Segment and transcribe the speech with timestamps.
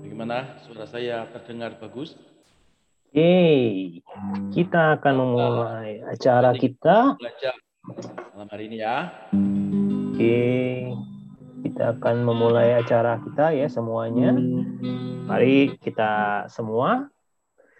[0.00, 2.16] Bagaimana suara saya terdengar bagus?
[3.12, 4.00] Oke,
[4.56, 7.20] kita akan memulai acara kita.
[7.20, 7.52] Belajar
[8.32, 9.12] malam hari ini ya.
[10.16, 10.40] Oke,
[11.68, 14.32] kita akan memulai acara kita ya semuanya.
[15.28, 17.12] Mari kita semua,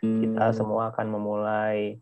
[0.04, 1.96] kita semua akan memulai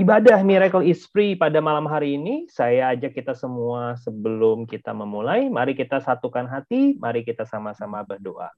[0.00, 2.48] ibadah Miracle is Free pada malam hari ini.
[2.48, 8.48] Saya ajak kita semua sebelum kita memulai, mari kita satukan hati, mari kita sama-sama berdoa.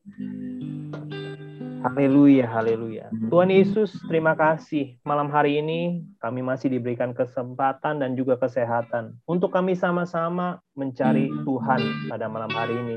[1.83, 3.10] Haleluya, haleluya.
[3.27, 5.02] Tuhan Yesus, terima kasih.
[5.02, 12.06] Malam hari ini kami masih diberikan kesempatan dan juga kesehatan untuk kami sama-sama mencari Tuhan
[12.06, 12.97] pada malam hari ini.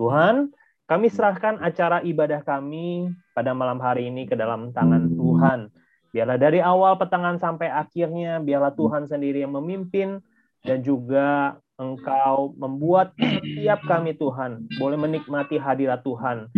[0.00, 0.48] Tuhan,
[0.88, 5.81] kami serahkan acara ibadah kami pada malam hari ini ke dalam tangan Tuhan.
[6.12, 10.20] Biarlah dari awal petangan sampai akhirnya, biarlah Tuhan sendiri yang memimpin
[10.60, 16.52] dan juga Engkau membuat setiap kami Tuhan boleh menikmati hadirat Tuhan.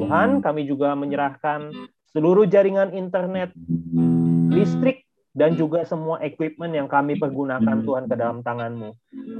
[0.00, 1.74] Tuhan, kami juga menyerahkan
[2.14, 3.52] seluruh jaringan internet,
[4.48, 8.90] listrik, dan juga semua equipment yang kami pergunakan Tuhan ke dalam tangan-Mu.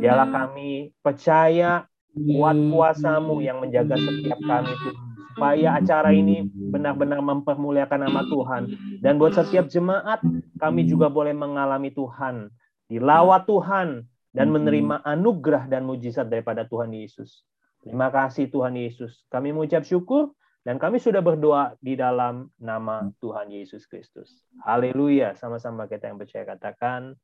[0.03, 5.09] Biarlah kami percaya kuat kuasamu yang menjaga setiap kami Tuhan.
[5.31, 8.62] Supaya acara ini benar-benar mempermuliakan nama Tuhan.
[8.98, 10.20] Dan buat setiap jemaat,
[10.59, 12.50] kami juga boleh mengalami Tuhan.
[12.91, 17.42] Dilawat Tuhan, dan menerima anugerah dan mujizat daripada Tuhan Yesus.
[17.83, 19.27] Terima kasih Tuhan Yesus.
[19.33, 20.31] Kami mengucap syukur
[20.62, 24.44] dan kami sudah berdoa di dalam nama Tuhan Yesus Kristus.
[24.62, 25.34] Haleluya.
[25.34, 27.17] Sama-sama kita yang percaya katakan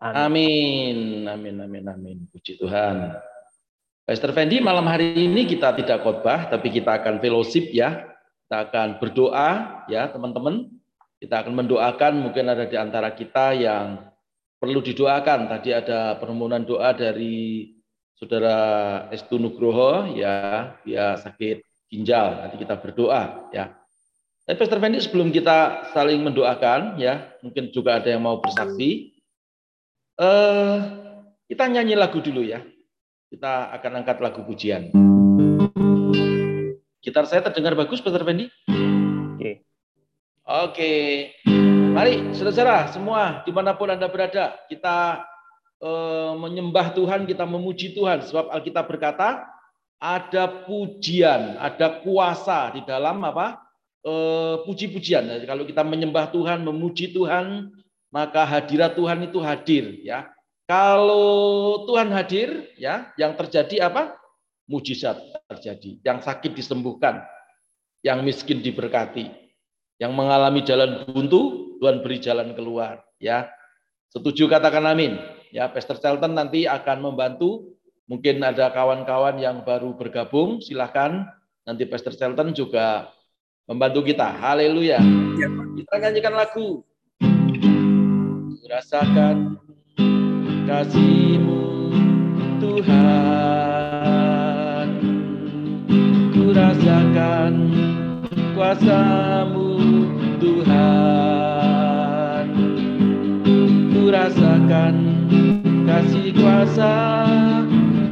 [0.00, 1.28] amin.
[1.28, 2.16] Amin, amin, amin.
[2.30, 3.20] Puji Tuhan.
[4.10, 8.10] Pastor Fendi, malam hari ini kita tidak khotbah, tapi kita akan fellowship ya.
[8.42, 9.50] Kita akan berdoa
[9.86, 10.66] ya teman-teman.
[11.22, 14.02] Kita akan mendoakan mungkin ada di antara kita yang
[14.58, 15.46] perlu didoakan.
[15.54, 17.70] Tadi ada permohonan doa dari
[18.18, 18.58] Saudara
[19.14, 22.42] Estu Nugroho ya, dia sakit ginjal.
[22.42, 23.78] Nanti kita berdoa ya.
[24.42, 29.22] Tapi Pastor Fendi sebelum kita saling mendoakan ya, mungkin juga ada yang mau bersaksi.
[30.18, 30.76] Eh,
[31.46, 32.58] kita nyanyi lagu dulu ya.
[33.30, 34.90] Kita akan angkat lagu pujian.
[36.98, 38.50] Gitar saya terdengar bagus, Pastor Fendi?
[39.38, 39.62] Oke.
[40.42, 40.92] Oke.
[41.94, 45.22] Mari, saudara-saudara semua, di mana pun Anda berada, kita
[45.78, 48.26] eh, menyembah Tuhan, kita memuji Tuhan.
[48.26, 49.46] Sebab Alkitab berkata,
[50.02, 53.62] ada pujian, ada kuasa di dalam apa?
[54.02, 55.22] Eh, puji-pujian.
[55.38, 57.70] Jadi kalau kita menyembah Tuhan, memuji Tuhan,
[58.10, 60.02] maka hadirat Tuhan itu hadir.
[60.02, 60.34] Ya,
[60.70, 64.14] kalau Tuhan hadir, ya, yang terjadi apa?
[64.70, 65.18] Mujizat
[65.50, 65.98] terjadi.
[66.06, 67.26] Yang sakit disembuhkan,
[68.06, 69.34] yang miskin diberkati,
[69.98, 73.50] yang mengalami jalan buntu Tuhan beri jalan keluar ya.
[74.14, 75.18] Setuju katakan amin.
[75.50, 77.74] Ya, Pastor Shelton nanti akan membantu.
[78.06, 81.30] Mungkin ada kawan-kawan yang baru bergabung, silahkan.
[81.66, 83.10] Nanti Pastor Shelton juga
[83.66, 84.38] membantu kita.
[84.38, 85.02] Haleluya.
[85.34, 85.48] Ya,
[85.78, 86.82] kita nyanyikan lagu.
[88.70, 89.58] Rasakan
[90.70, 91.90] kasihmu
[92.62, 93.66] Tuhan.
[96.30, 97.54] Ku rasakan
[98.54, 99.66] kuasamu
[100.38, 101.10] Tuhan.
[104.10, 104.94] Rasakan
[105.86, 107.22] kasih kuasa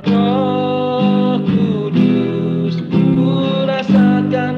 [0.07, 2.79] Roh Kudus.
[2.87, 3.35] Ku
[3.67, 4.55] rasakan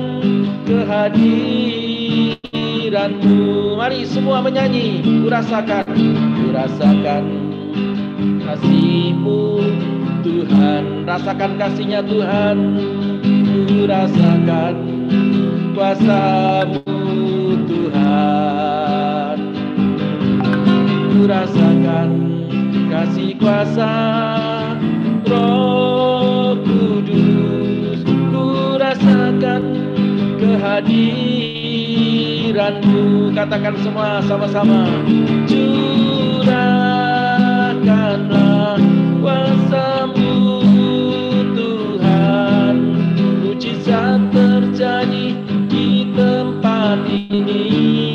[0.69, 3.41] kehadiranmu.
[3.81, 5.89] Mari semua menyanyi ku rasakan
[6.37, 7.25] ku rasakan
[8.51, 9.63] kasihmu
[10.27, 11.07] Tuhan.
[11.07, 12.77] Rasakan kasihnya Tuhan.
[13.71, 14.75] Ku rasakan
[15.73, 17.01] kuasamu
[17.67, 19.39] Tuhan.
[21.31, 22.11] Rasakan
[22.91, 23.95] kasih kuasa
[25.31, 28.03] Roh Kudus.
[28.03, 29.63] Ku rasakan
[30.43, 33.31] kehadiranmu.
[33.31, 34.91] Katakan semua sama-sama.
[35.47, 36.80] Curahkanlah
[39.31, 40.35] kuasamu
[41.55, 42.77] Tuhan.
[43.47, 45.27] Mujizat terjadi
[45.71, 48.10] di tempat ini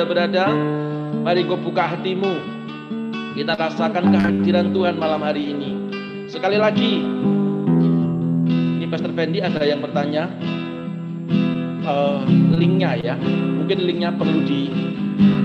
[0.00, 0.48] Anda berada,
[1.20, 2.32] mari kau buka hatimu.
[3.36, 5.76] Kita rasakan kehadiran Tuhan malam hari ini.
[6.24, 7.04] Sekali lagi,
[8.80, 10.32] ini Pastor Fendi ada yang bertanya,
[11.84, 12.24] uh,
[12.56, 13.14] linknya ya,
[13.60, 14.72] mungkin linknya perlu di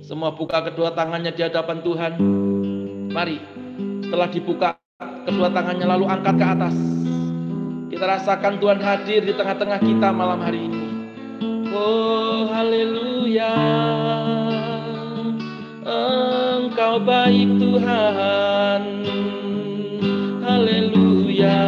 [0.03, 2.19] Semua buka kedua tangannya di hadapan Tuhan.
[3.15, 3.39] Mari
[4.03, 4.77] setelah dibuka
[5.25, 6.75] kedua tangannya lalu angkat ke atas.
[7.93, 10.82] Kita rasakan Tuhan hadir di tengah-tengah kita malam hari ini
[11.73, 13.57] Oh haleluya.
[15.89, 18.83] Engkau baik Tuhan.
[20.45, 21.65] Haleluya.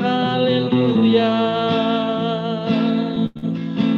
[0.00, 1.36] Haleluya.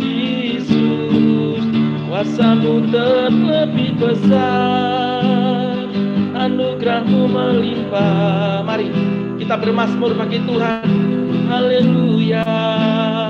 [0.03, 1.63] Yesus
[2.11, 5.87] Kuasamu terlebih besar.
[6.35, 8.67] Anugerahmu melimpah.
[8.67, 8.91] Mari
[9.39, 10.91] kita bermasmur bagi Tuhan.
[11.47, 13.30] Haleluya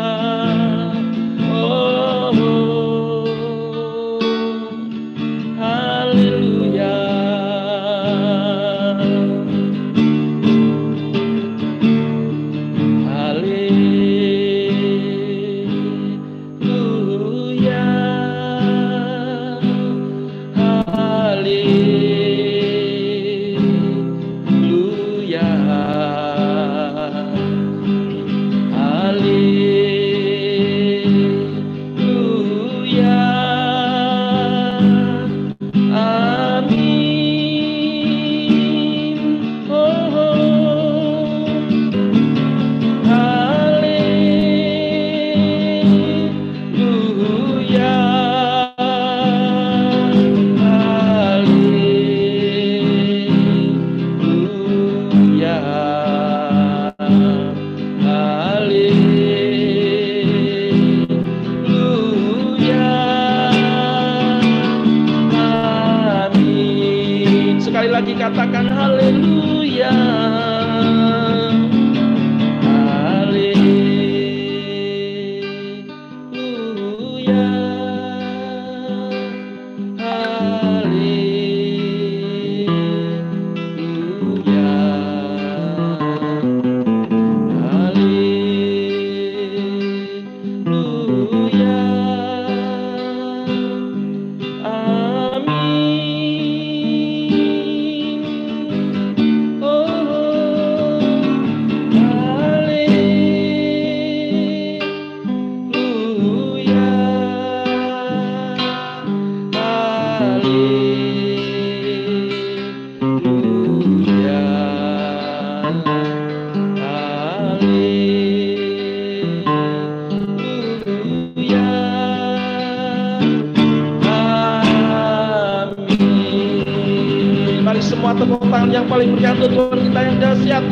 [128.21, 129.17] tepuk tangan yang paling
[129.49, 130.65] Tuhan kita yang dahsyat.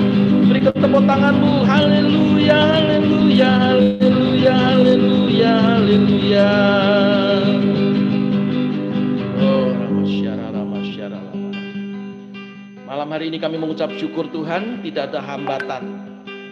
[0.49, 1.65] Beri tepuk tanganmu.
[1.65, 3.51] Haleluya, haleluya,
[13.59, 15.83] mengucap syukur Tuhan, tidak ada hambatan.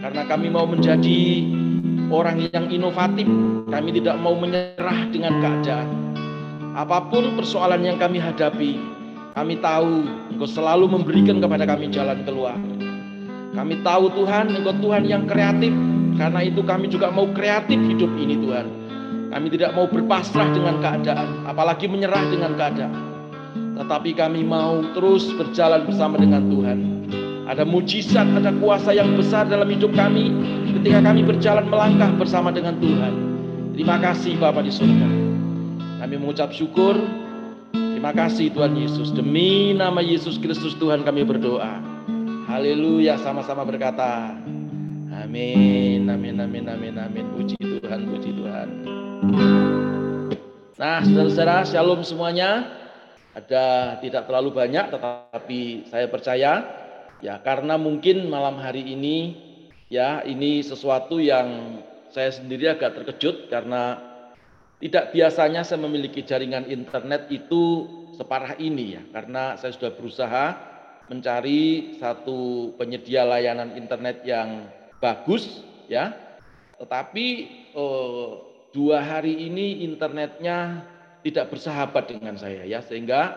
[0.03, 1.47] Karena kami mau menjadi
[2.11, 3.27] orang yang inovatif.
[3.67, 5.89] Kami tidak mau menyerah dengan keadaan.
[6.77, 8.77] Apa pun persoalan yang kami hadapi,
[9.33, 12.57] kami tahu Engkau selalu memberikan kepada kami jalan keluar.
[13.57, 15.73] Kami tahu Tuhan, Engkau Tuhan yang kreatif.
[16.17, 18.67] Karena itu kami juga mau kreatif hidup ini Tuhan.
[19.33, 22.97] Kami tidak mau berpasrah dengan keadaan, apalagi menyerah dengan keadaan.
[23.77, 26.96] Tetapi kami mau terus berjalan bersama dengan Tuhan.
[27.47, 30.35] Ada mujizat, ada kuasa yang besar dalam hidup kami
[30.75, 33.15] ketika kami berjalan melangkah bersama dengan Tuhan.
[33.79, 35.09] Terima kasih Bapak di surga.
[36.03, 36.99] Kami mengucap syukur
[37.97, 39.09] Terima kasih Tuhan Yesus.
[39.09, 41.81] Demi nama Yesus Kristus Tuhan kami berdoa.
[42.45, 44.37] Haleluya sama-sama berkata.
[45.11, 47.25] Amin, amin, amin, amin, amin.
[47.35, 48.69] Puji Tuhan, puji Tuhan.
[50.77, 52.69] Nah, saudara-saudara, shalom semuanya.
[53.33, 56.53] Ada tidak terlalu banyak, tetapi saya percaya
[57.25, 59.37] ya karena mungkin malam hari ini
[59.89, 61.81] ya ini sesuatu yang
[62.11, 64.01] saya sendiri agak terkejut karena
[64.77, 70.45] tidak biasanya saya memiliki jaringan internet itu separah ini ya, karena saya sudah berusaha
[71.09, 74.69] mencari satu penyedia layanan internet yang
[75.01, 76.13] bagus ya,
[76.77, 77.27] tetapi
[77.73, 78.31] eh,
[78.73, 80.85] dua hari ini internetnya
[81.25, 83.37] tidak bersahabat dengan saya ya, sehingga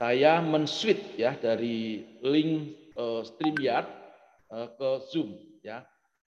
[0.00, 3.88] saya men-switch ya dari link eh, StreamYard
[4.52, 5.84] eh, ke Zoom ya.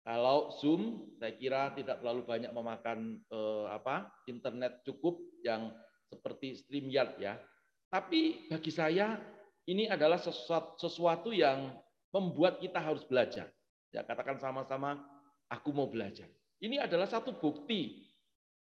[0.05, 5.73] Kalau Zoom, saya kira tidak terlalu banyak memakan eh, apa internet cukup yang
[6.13, 7.41] seperti StreamYard ya.
[7.89, 9.17] Tapi bagi saya
[9.65, 11.73] ini adalah sesuatu, sesuatu yang
[12.13, 13.49] membuat kita harus belajar.
[13.95, 15.01] Ya katakan sama-sama,
[15.49, 16.29] aku mau belajar.
[16.61, 18.05] Ini adalah satu bukti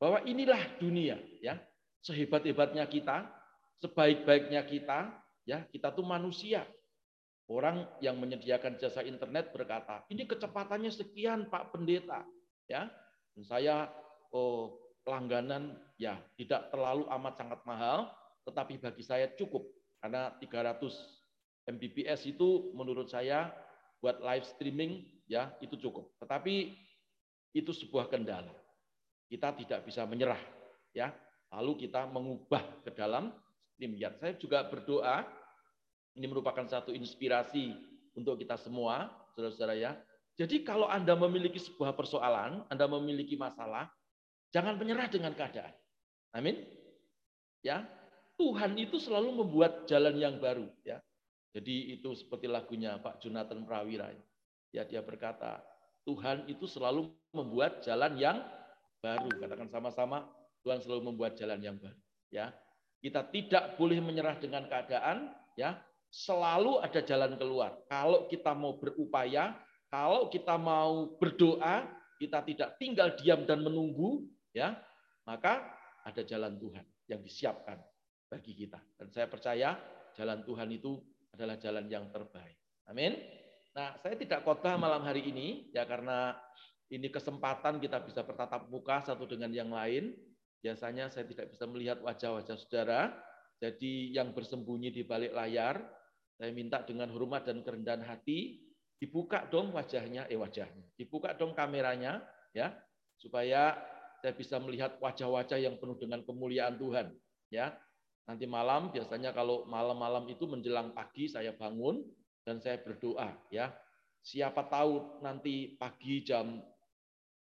[0.01, 1.59] bahwa inilah dunia ya.
[1.99, 3.27] Sehebat-hebatnya kita,
[3.83, 6.63] sebaik-baiknya kita, ya kita tuh manusia.
[7.49, 12.21] Orang yang menyediakan jasa internet berkata, ini kecepatannya sekian Pak Pendeta.
[12.69, 12.93] ya.
[13.41, 13.89] Saya
[14.37, 14.77] oh,
[15.09, 18.13] langganan ya tidak terlalu amat sangat mahal,
[18.45, 19.65] tetapi bagi saya cukup.
[20.05, 20.85] Karena 300
[21.69, 23.49] Mbps itu menurut saya
[24.05, 26.13] buat live streaming ya itu cukup.
[26.21, 26.77] Tetapi
[27.57, 28.53] itu sebuah kendala.
[29.29, 30.41] Kita tidak bisa menyerah
[30.93, 31.13] ya.
[31.49, 33.33] Lalu kita mengubah ke dalam
[33.73, 34.21] StreamYard.
[34.21, 35.25] Saya juga berdoa
[36.19, 37.79] ini merupakan satu inspirasi
[38.19, 39.07] untuk kita semua,
[39.39, 39.95] saudara-saudara ya.
[40.35, 43.87] Jadi kalau Anda memiliki sebuah persoalan, Anda memiliki masalah,
[44.51, 45.71] jangan menyerah dengan keadaan.
[46.35, 46.67] Amin.
[47.63, 47.87] Ya,
[48.35, 50.99] Tuhan itu selalu membuat jalan yang baru, ya.
[51.55, 54.15] Jadi itu seperti lagunya Pak Jonathan Prawira.
[54.71, 55.63] Ya, dia berkata,
[56.07, 58.39] Tuhan itu selalu membuat jalan yang
[59.03, 59.31] baru.
[59.43, 60.27] Katakan sama-sama,
[60.63, 61.99] Tuhan selalu membuat jalan yang baru,
[62.31, 62.55] ya.
[62.99, 65.79] Kita tidak boleh menyerah dengan keadaan, ya
[66.09, 67.77] selalu ada jalan keluar.
[67.89, 69.57] Kalau kita mau berupaya,
[69.89, 71.89] kalau kita mau berdoa,
[72.19, 74.77] kita tidak tinggal diam dan menunggu, ya,
[75.29, 75.65] maka
[76.05, 77.79] ada jalan Tuhan yang disiapkan
[78.29, 78.81] bagi kita.
[78.97, 79.77] Dan saya percaya
[80.17, 81.01] jalan Tuhan itu
[81.33, 82.57] adalah jalan yang terbaik.
[82.89, 83.17] Amin.
[83.77, 86.35] Nah, saya tidak khotbah malam hari ini ya karena
[86.89, 90.17] ini kesempatan kita bisa bertatap muka satu dengan yang lain.
[90.65, 93.13] Biasanya saya tidak bisa melihat wajah-wajah saudara.
[93.61, 95.79] Jadi yang bersembunyi di balik layar,
[96.39, 98.63] saya minta dengan hormat dan kerendahan hati,
[99.03, 102.23] dibuka dong wajahnya, eh wajahnya, dibuka dong kameranya,
[102.55, 102.71] ya,
[103.19, 103.75] supaya
[104.23, 107.11] saya bisa melihat wajah-wajah yang penuh dengan kemuliaan Tuhan,
[107.51, 107.75] ya.
[108.31, 112.07] Nanti malam biasanya kalau malam-malam itu menjelang pagi saya bangun
[112.47, 113.75] dan saya berdoa, ya.
[114.23, 116.63] Siapa tahu nanti pagi jam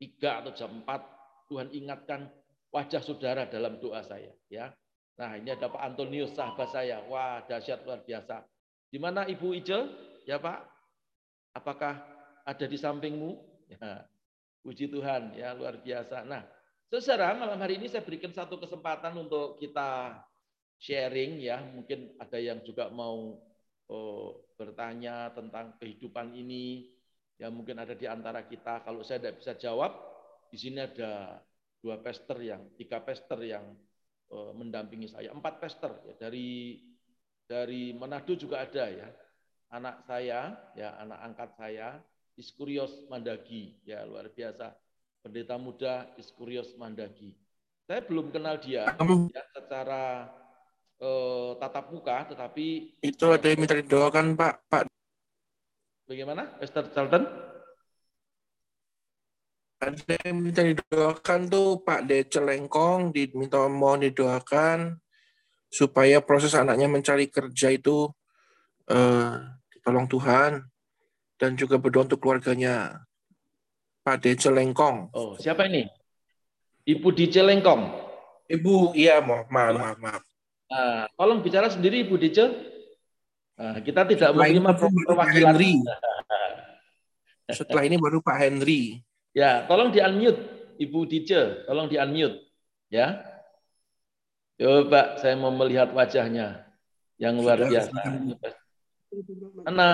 [0.03, 2.27] 3 atau jam 4 Tuhan ingatkan
[2.75, 4.67] wajah saudara dalam doa saya, ya.
[5.19, 7.03] Nah, ini ada Pak Antonius sahabat saya.
[7.05, 8.41] Wah, dahsyat luar biasa.
[8.91, 9.79] Di mana Ibu Ice?
[10.27, 10.67] Ya Pak?
[11.55, 12.03] Apakah
[12.43, 13.39] ada di sampingmu?
[13.71, 14.03] Ya,
[14.67, 16.27] puji Tuhan, ya luar biasa.
[16.27, 16.43] Nah,
[16.91, 20.19] saudara, malam hari ini saya berikan satu kesempatan untuk kita
[20.75, 21.63] sharing ya.
[21.71, 23.39] Mungkin ada yang juga mau
[23.87, 26.91] oh, bertanya tentang kehidupan ini.
[27.39, 28.83] Ya mungkin ada di antara kita.
[28.83, 29.95] Kalau saya tidak bisa jawab,
[30.51, 31.39] di sini ada
[31.79, 33.71] dua pester yang, tiga pester yang
[34.29, 36.75] oh, mendampingi saya, empat pester ya, dari
[37.51, 39.11] dari Manado juga ada ya.
[39.71, 41.87] Anak saya, ya anak angkat saya,
[42.39, 44.71] Iskurios Mandagi, ya luar biasa.
[45.19, 47.35] Pendeta muda Iskurios Mandagi.
[47.83, 50.31] Saya belum kenal dia ya, secara
[50.95, 54.53] eh, tatap muka, tetapi itu ada yang minta didoakan Pak.
[54.71, 54.83] Pak.
[56.07, 57.23] Bagaimana, Esther Charlton?
[59.81, 65.00] Ada yang minta didoakan tuh Pak Dece Lengkong, diminta mohon didoakan
[65.71, 68.11] supaya proses anaknya mencari kerja itu
[68.91, 69.33] eh,
[69.81, 70.67] tolong Tuhan
[71.39, 73.01] dan juga berdoa untuk keluarganya.
[74.01, 75.13] Pak Dece Lengkong.
[75.13, 75.85] Oh, siapa ini?
[76.89, 77.85] Ibu Dice Lengkong.
[78.49, 79.97] Ibu, iya maaf, maaf, maaf.
[80.01, 80.23] maaf.
[80.67, 82.45] Nah, tolong bicara sendiri Ibu Dice.
[83.61, 84.71] Nah, kita tidak Setelah menerima
[85.05, 85.53] perwakilan.
[85.53, 85.73] Henry.
[87.61, 89.05] Setelah ini baru Pak Henry.
[89.31, 90.41] Ya, tolong di unmute
[90.81, 92.41] Ibu Dice, tolong di unmute
[92.89, 93.30] ya.
[94.61, 96.69] Coba saya mau melihat wajahnya
[97.17, 97.97] yang luar Sudah, biasa.
[99.65, 99.89] Mana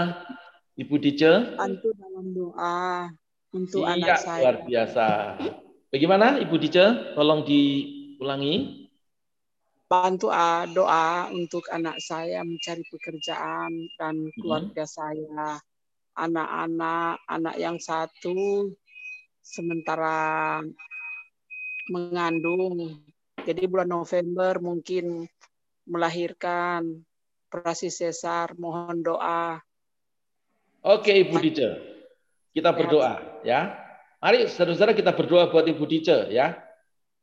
[0.76, 1.56] Ibu Dice?
[1.56, 3.08] Bantu dalam doa
[3.56, 4.42] untuk Iya, anak saya.
[4.44, 5.08] luar biasa.
[5.88, 7.16] Bagaimana Ibu Dice?
[7.16, 8.84] Tolong diulangi.
[9.88, 14.36] Bantu ah, doa untuk anak saya mencari pekerjaan dan Hmm.
[14.36, 15.64] keluarga saya.
[16.12, 18.68] Anak-anak, anak yang satu
[19.40, 20.60] sementara
[21.88, 23.07] mengandung.
[23.48, 25.24] Jadi bulan November mungkin
[25.88, 26.84] melahirkan
[27.48, 28.52] operasi sesar.
[28.60, 29.64] Mohon doa.
[30.84, 31.70] Oke Ibu Dice.
[32.52, 33.72] Kita berdoa ya.
[34.20, 36.60] Mari saudara-saudara kita berdoa buat Ibu Dice ya.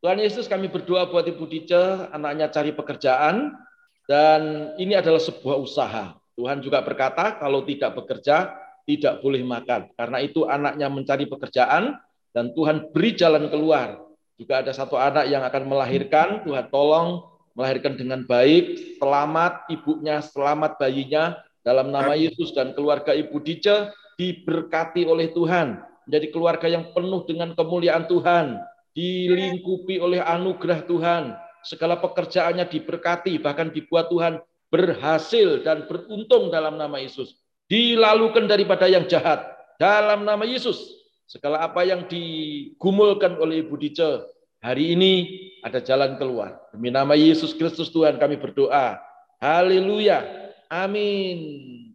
[0.01, 3.57] Tuhan Yesus kami berdoa buat Ibu Dice, anaknya cari pekerjaan
[4.05, 6.13] dan ini adalah sebuah usaha.
[6.37, 8.53] Tuhan juga berkata kalau tidak bekerja
[8.85, 9.89] tidak boleh makan.
[9.97, 11.97] Karena itu anaknya mencari pekerjaan
[12.37, 14.14] dan Tuhan beri jalan keluar.
[14.35, 17.23] Juga ada satu anak yang akan melahirkan, Tuhan tolong
[17.55, 21.39] melahirkan dengan baik, selamat ibunya, selamat bayinya.
[21.65, 27.57] Dalam nama Yesus dan keluarga Ibu Dice diberkati oleh Tuhan, menjadi keluarga yang penuh dengan
[27.57, 28.61] kemuliaan Tuhan,
[28.93, 31.33] dilingkupi oleh anugerah Tuhan,
[31.65, 37.39] segala pekerjaannya diberkati, bahkan dibuat Tuhan berhasil dan beruntung dalam nama Yesus.
[37.71, 39.47] Dilalukan daripada yang jahat.
[39.81, 41.01] Dalam nama Yesus.
[41.25, 44.34] Segala apa yang digumulkan oleh Ibu Dice
[44.65, 45.13] hari ini
[45.61, 46.57] ada jalan keluar.
[46.73, 48.97] Demi nama Yesus Kristus Tuhan kami berdoa.
[49.37, 50.25] Haleluya.
[50.73, 51.37] Amin.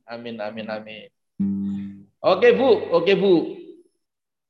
[0.06, 1.10] Amin, amin, amin.
[2.22, 3.58] Oke Bu, oke Bu.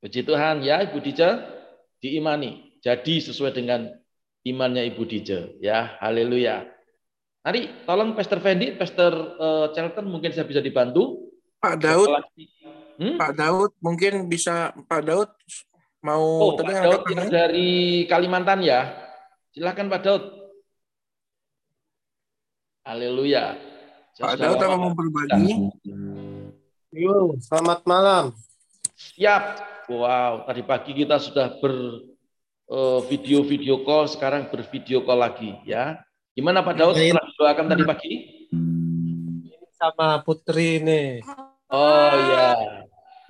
[0.03, 1.39] Puji Tuhan ya Ibu Dice
[2.03, 2.75] diimani.
[2.83, 3.87] Jadi sesuai dengan
[4.43, 5.95] imannya Ibu Dice ya.
[6.03, 6.67] Haleluya.
[7.39, 11.31] Mari tolong Pastor Fendi, Pastor uh, Charlton mungkin saya bisa dibantu.
[11.59, 12.07] Pak Daud,
[12.99, 13.15] Hmm?
[13.15, 15.31] Pak Daud mungkin bisa Pak Daud
[15.99, 17.69] mau Oh, tadi Pak Daud yang dari
[18.07, 18.95] Kalimantan ya.
[19.51, 20.23] Silakan Pak Daud.
[22.87, 23.59] Haleluya.
[24.15, 25.69] Pak Daud apa mau berbagi?
[26.95, 28.33] Yo, selamat malam.
[28.95, 29.67] Siap.
[29.89, 31.73] Wow, tadi pagi kita sudah ber
[32.69, 35.97] eh, video-video call, sekarang bervideo call lagi ya.
[36.37, 38.13] Gimana Pak Daud setelah doakan tadi pagi?
[39.75, 41.25] Sama Putri nih.
[41.69, 42.79] Oh ya.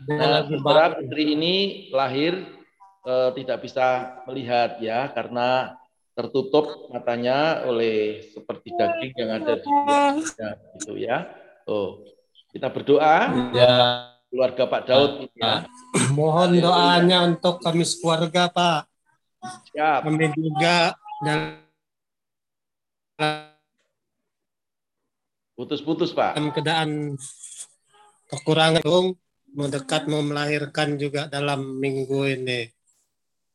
[0.08, 1.56] Nah, saudara putri ini
[1.92, 2.59] lahir
[3.06, 5.80] eh, tidak bisa melihat ya karena
[6.18, 9.70] tertutup matanya oleh seperti daging yang ada di
[10.36, 11.18] ya, gitu ya.
[11.64, 12.04] Oh,
[12.52, 13.72] kita berdoa Ya,
[14.28, 15.64] keluarga Pak Daud ya.
[16.18, 18.82] mohon doanya untuk kami sekeluarga, Pak.
[19.72, 20.04] Siap.
[20.04, 21.64] Kami juga dalam
[25.60, 26.40] Putus-putus Pak.
[26.56, 27.20] keadaan
[28.32, 28.80] kekurangan
[29.52, 32.72] mendekat mau melahirkan juga dalam minggu ini.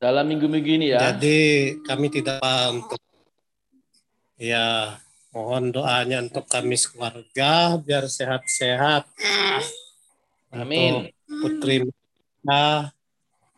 [0.05, 1.01] Dalam minggu-minggu ini ya.
[1.01, 1.41] Jadi
[1.81, 3.01] kami tidak untuk
[4.37, 5.01] ya
[5.33, 9.09] mohon doanya untuk kami sekeluarga biar sehat-sehat.
[10.53, 11.09] Amin.
[11.09, 12.93] Untuk Putri Mita,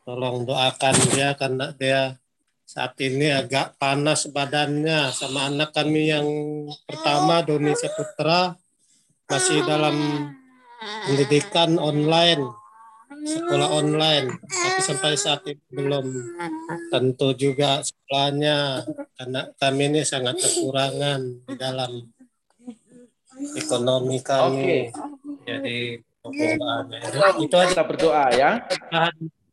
[0.06, 2.14] tolong doakan dia karena dia
[2.62, 6.26] saat ini agak panas badannya sama anak kami yang
[6.86, 8.54] pertama Doni Saputra
[9.26, 9.98] masih dalam
[11.10, 12.65] pendidikan online
[13.26, 16.06] sekolah online tapi sampai saat ini belum
[16.94, 18.86] tentu juga sekolahnya
[19.18, 21.92] karena kami ini sangat kekurangan di dalam
[23.58, 24.94] ekonomi kami
[25.46, 26.98] jadi mohon doanya.
[27.38, 28.50] itu aja Kita berdoa ya.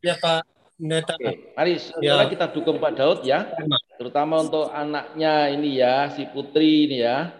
[0.02, 0.42] ya Pak
[0.74, 3.46] Pendeta Oke, mari saudara kita dukung Pak Daud ya.
[3.94, 7.30] Terutama untuk anaknya ini ya, si Putri ini ya.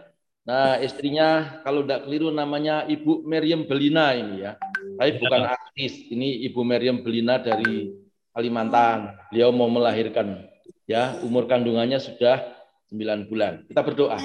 [0.46, 4.54] Nah, istrinya kalau tidak keliru namanya Ibu Meriam Belina ini ya.
[4.94, 7.90] Tapi bukan artis, ini Ibu Meriam Belina dari
[8.34, 9.14] Kalimantan.
[9.30, 10.46] Beliau mau melahirkan
[10.86, 12.42] ya, umur kandungannya sudah
[12.90, 13.66] 9 bulan.
[13.66, 14.18] Kita berdoa.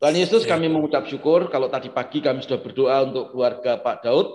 [0.00, 4.28] Tuhan Yesus kami mengucap syukur kalau tadi pagi kami sudah berdoa untuk keluarga Pak Daud.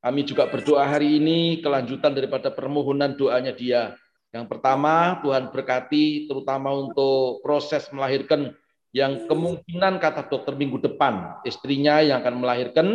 [0.00, 3.92] Kami juga berdoa hari ini kelanjutan daripada permohonan doanya dia.
[4.32, 8.54] Yang pertama, Tuhan berkati terutama untuk proses melahirkan
[8.94, 12.86] yang kemungkinan kata dokter minggu depan istrinya yang akan melahirkan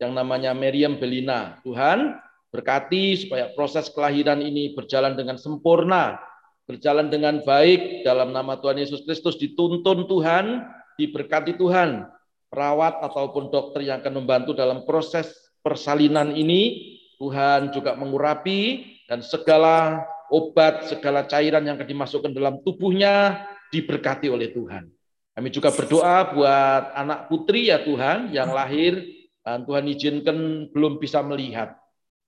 [0.00, 1.60] yang namanya Miriam Belina.
[1.60, 2.16] Tuhan
[2.50, 6.18] berkati supaya proses kelahiran ini berjalan dengan sempurna,
[6.64, 10.64] berjalan dengan baik dalam nama Tuhan Yesus Kristus dituntun Tuhan,
[10.96, 12.08] diberkati Tuhan.
[12.50, 15.30] Perawat ataupun dokter yang akan membantu dalam proses
[15.62, 20.02] persalinan ini Tuhan juga mengurapi dan segala
[20.34, 24.90] obat, segala cairan yang akan dimasukkan dalam tubuhnya diberkati oleh Tuhan.
[25.30, 29.19] Kami juga berdoa buat anak putri ya Tuhan yang lahir
[29.50, 31.74] dan Tuhan izinkan belum bisa melihat.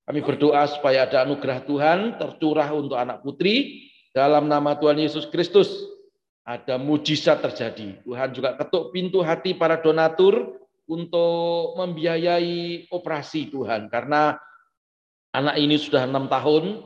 [0.03, 5.71] Kami berdoa supaya ada anugerah Tuhan tercurah untuk anak putri dalam nama Tuhan Yesus Kristus.
[6.43, 8.03] Ada mujizat terjadi.
[8.03, 10.59] Tuhan juga ketuk pintu hati para donatur
[10.91, 13.87] untuk membiayai operasi Tuhan.
[13.87, 14.35] Karena
[15.31, 16.83] anak ini sudah enam tahun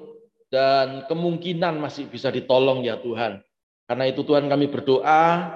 [0.53, 3.41] dan kemungkinan masih bisa ditolong ya Tuhan.
[3.89, 5.49] Karena itu Tuhan kami berdoa,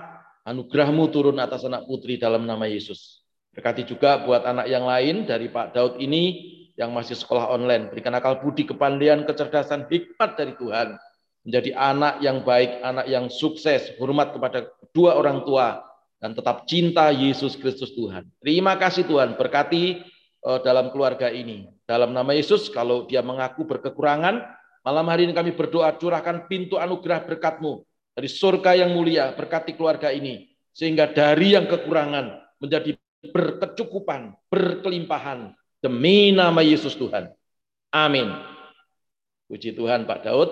[0.49, 3.20] anugerahmu turun atas anak putri dalam nama Yesus.
[3.61, 6.49] Berkati juga buat anak yang lain dari Pak Daud ini
[6.81, 7.93] yang masih sekolah online.
[7.93, 10.97] Berikan akal budi, kepandaian, kecerdasan, hikmat dari Tuhan.
[11.45, 14.65] Menjadi anak yang baik, anak yang sukses, hormat kepada
[14.97, 15.85] dua orang tua,
[16.25, 18.33] dan tetap cinta Yesus Kristus Tuhan.
[18.41, 20.09] Terima kasih Tuhan, berkati
[20.41, 21.69] uh, dalam keluarga ini.
[21.85, 24.41] Dalam nama Yesus, kalau dia mengaku berkekurangan,
[24.81, 27.85] malam hari ini kami berdoa, curahkan pintu anugerah berkatmu
[28.17, 30.49] dari surga yang mulia, berkati keluarga ini.
[30.73, 35.53] Sehingga dari yang kekurangan menjadi berkecukupan, berkelimpahan
[35.85, 37.29] demi nama Yesus Tuhan.
[37.93, 38.33] Amin.
[39.51, 40.51] Puji Tuhan Pak Daud.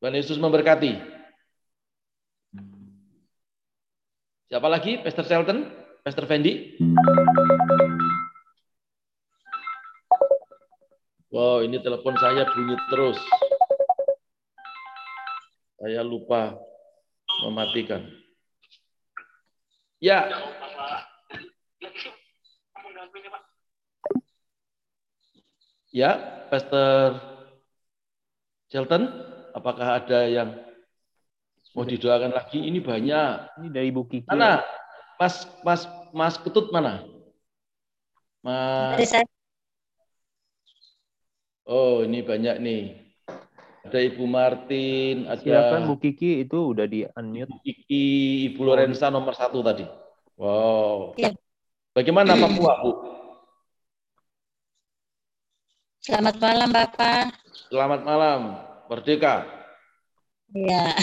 [0.00, 0.96] Tuhan Yesus memberkati.
[4.46, 5.02] Siapa lagi?
[5.02, 5.66] Pastor Shelton?
[6.06, 6.78] Pastor Fendi?
[11.34, 13.18] Wow, ini telepon saya bunyi terus.
[15.82, 16.54] Saya lupa
[17.44, 18.06] mematikan.
[19.98, 20.30] Ya,
[25.96, 27.16] Ya, Pastor
[28.68, 29.08] Shelton,
[29.56, 30.52] apakah ada yang
[31.72, 32.68] mau didoakan lagi?
[32.68, 33.56] Ini banyak.
[33.64, 34.28] Ini dari Bu Kiki.
[34.28, 34.60] Mana?
[35.16, 37.00] Mas Mas Mas Ketut mana?
[38.44, 39.08] Mas
[41.64, 43.00] Oh, ini banyak nih.
[43.88, 47.48] Ada Ibu Martin, ada Silakan Bu Kiki itu udah di unmute.
[47.48, 48.04] Ibu Kiki,
[48.52, 49.88] Ibu Lorenza nomor satu tadi.
[50.36, 51.16] Wow.
[51.16, 51.32] Ya.
[51.96, 53.15] Bagaimana Papua, Bu?
[56.06, 57.34] Selamat malam, Bapak.
[57.66, 58.54] Selamat malam,
[58.86, 59.42] Merdeka.
[60.54, 60.94] Ya,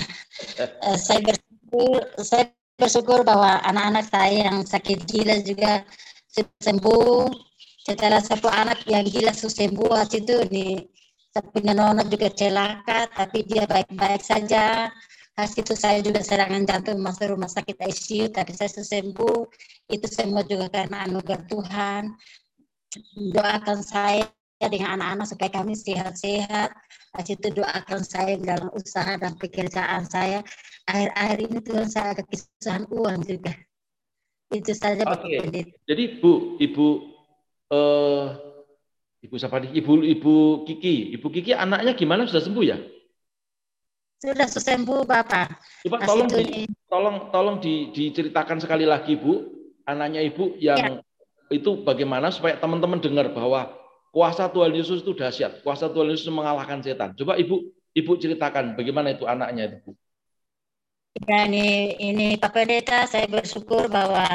[0.95, 5.83] saya bersyukur, saya bersyukur bahwa anak-anak saya yang sakit gila juga
[6.63, 7.27] sembuh.
[7.83, 10.79] Setelah satu anak yang gila sembuh, itu di
[11.51, 14.87] punya nona juga celaka, tapi dia baik-baik saja.
[15.35, 19.51] Hasil itu saya juga serangan jantung masuk rumah sakit ICU, tapi saya sembuh.
[19.91, 22.03] Itu semua juga karena anugerah Tuhan.
[23.35, 24.31] Doakan saya
[24.69, 26.71] dengan anak-anak supaya kami sehat-sehat.
[27.23, 30.41] Itu doakan saya dalam usaha dan pekerjaan saya.
[30.89, 33.53] Akhir-akhir ini Tuhan saya ada kesusahan uang juga.
[34.53, 35.73] Itu saja Pak okay.
[35.87, 36.87] Jadi Bu, Ibu
[37.73, 38.25] uh,
[39.23, 39.71] Ibu siapa nih?
[39.81, 40.33] Ibu Ibu
[40.67, 41.15] Kiki.
[41.17, 42.77] Ibu Kiki anaknya gimana sudah sembuh ya?
[44.19, 45.47] Sudah sembuh Bapak.
[45.87, 49.47] Coba tolong di, tolong tolong di, diceritakan sekali lagi Bu,
[49.87, 51.51] anaknya Ibu yang ya.
[51.51, 53.82] itu bagaimana supaya teman-teman dengar bahwa
[54.13, 55.65] Kuasa Tuhan Yesus itu dahsyat.
[55.65, 57.17] Kuasa Tuhan Yesus mengalahkan setan.
[57.17, 57.65] Coba Ibu
[57.97, 59.91] Ibu ceritakan bagaimana itu anaknya itu, Bu.
[61.25, 64.25] Ya, ini ini Pak Pendeta, saya bersyukur bahwa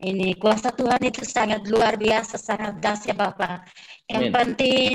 [0.00, 3.64] ini kuasa Tuhan itu sangat luar biasa, sangat dahsyat Bapak.
[4.12, 4.32] Yang Amin.
[4.32, 4.88] penting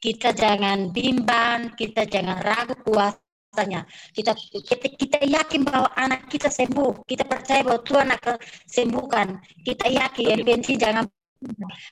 [0.00, 3.84] kita jangan bimbang, kita jangan ragu kuasanya.
[4.16, 7.04] Kita, kita kita yakin bahwa anak kita sembuh.
[7.04, 9.28] Kita percaya bahwa Tuhan akan sembuhkan.
[9.60, 11.04] Kita yakin, yang penting jangan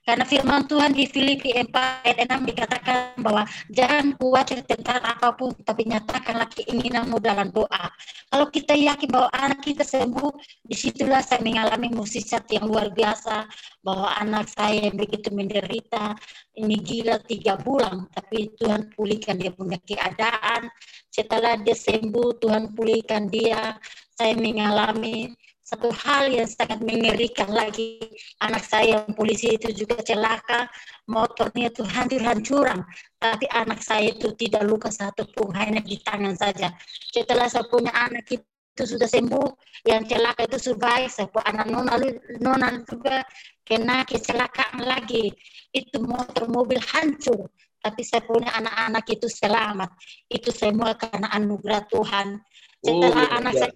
[0.06, 1.70] karena firman Tuhan di Filipi 4
[2.06, 7.90] ayat 6 dikatakan bahwa jangan khawatir tentang apa pun, tapi nyatakanlah keinginanmu dalam doa.
[8.30, 10.30] Kalau kita yakin bahwa anak kita sembuh,
[10.62, 13.46] di situlah saya mengalami musisat yang luar biasa,
[13.82, 16.14] bahwa anak saya yang begitu menderita,
[16.58, 20.70] ini gila tiga bulan, tapi Tuhan pulihkan dia punya keadaan.
[21.10, 23.74] Setelah dia sembuh, Tuhan pulihkan dia.
[24.14, 25.32] Saya mengalami
[25.70, 28.02] satu hal yang sangat mengerikan lagi
[28.42, 30.66] anak saya yang polisi itu juga celaka
[31.06, 32.82] motornya itu hancur-hancuran.
[33.22, 36.74] Tapi anak saya itu tidak luka satu pun hanya di tangan saja.
[37.14, 39.46] Setelah saya punya anak itu sudah sembuh
[39.86, 41.94] yang celaka itu saya punya anak nona
[42.42, 43.22] nona juga
[43.62, 45.30] kena kecelakaan lagi.
[45.70, 47.46] Itu motor mobil hancur
[47.78, 49.94] tapi saya punya anak-anak itu selamat.
[50.26, 52.42] Itu semua karena anugerah Tuhan.
[52.82, 53.60] Setelah oh, anak ya.
[53.70, 53.72] saya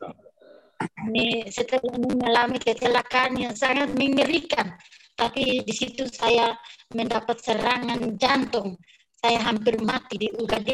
[1.11, 4.77] ini setelah mengalami kecelakaan yang sangat mengerikan
[5.15, 6.59] tapi di situ saya
[6.91, 8.75] mendapat serangan jantung.
[9.25, 10.71] Saya hampir mati di UGD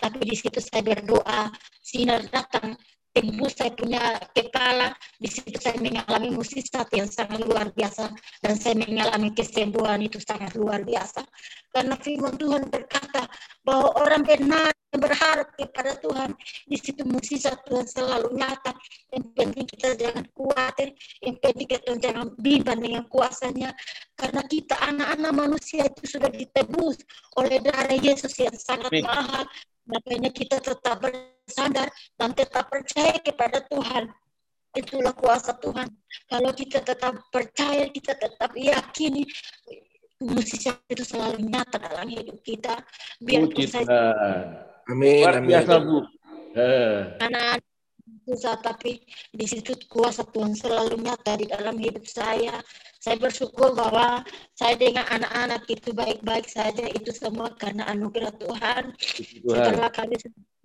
[0.00, 1.52] tapi di situ saya berdoa
[1.84, 2.72] sinar datang
[3.12, 8.08] tembus saya punya kepala di situ saya mengalami musisat yang sangat luar biasa
[8.40, 11.20] dan saya mengalami kesembuhan itu sangat luar biasa.
[11.72, 13.28] Karena firman Tuhan berkata
[13.64, 16.36] bahwa orang benar berharap kepada Tuhan
[16.68, 18.76] di situ musisat Tuhan selalu nyata.
[19.12, 20.88] Yang penting kita jangan khawatir
[21.24, 23.72] yang penting kita jangan bimbang dengan kuasanya.
[24.16, 27.00] Karena kita anak-anak manusia itu sudah ditebus
[27.40, 29.48] oleh darah Yesus yang sangat mahal
[29.86, 34.10] makanya kita tetap bersandar dan tetap percaya kepada Tuhan.
[34.72, 35.84] Itulah kuasa Tuhan.
[36.32, 39.28] Kalau kita tetap percaya kita tetap yakini
[40.22, 42.80] musisi itu selalu nyata dalam hidup kita.
[43.20, 44.16] Biar saja
[44.88, 45.98] amin amin biasa bu.
[47.20, 47.60] Karena
[48.26, 52.62] susah tapi di situ kuasa Tuhan selalu nyata di dalam hidup saya
[53.02, 54.22] saya bersyukur bahwa
[54.54, 58.94] saya dengan anak-anak itu baik-baik saja itu semua karena anugerah Tuhan.
[59.42, 59.42] Tuhan.
[59.42, 60.14] Setelah kami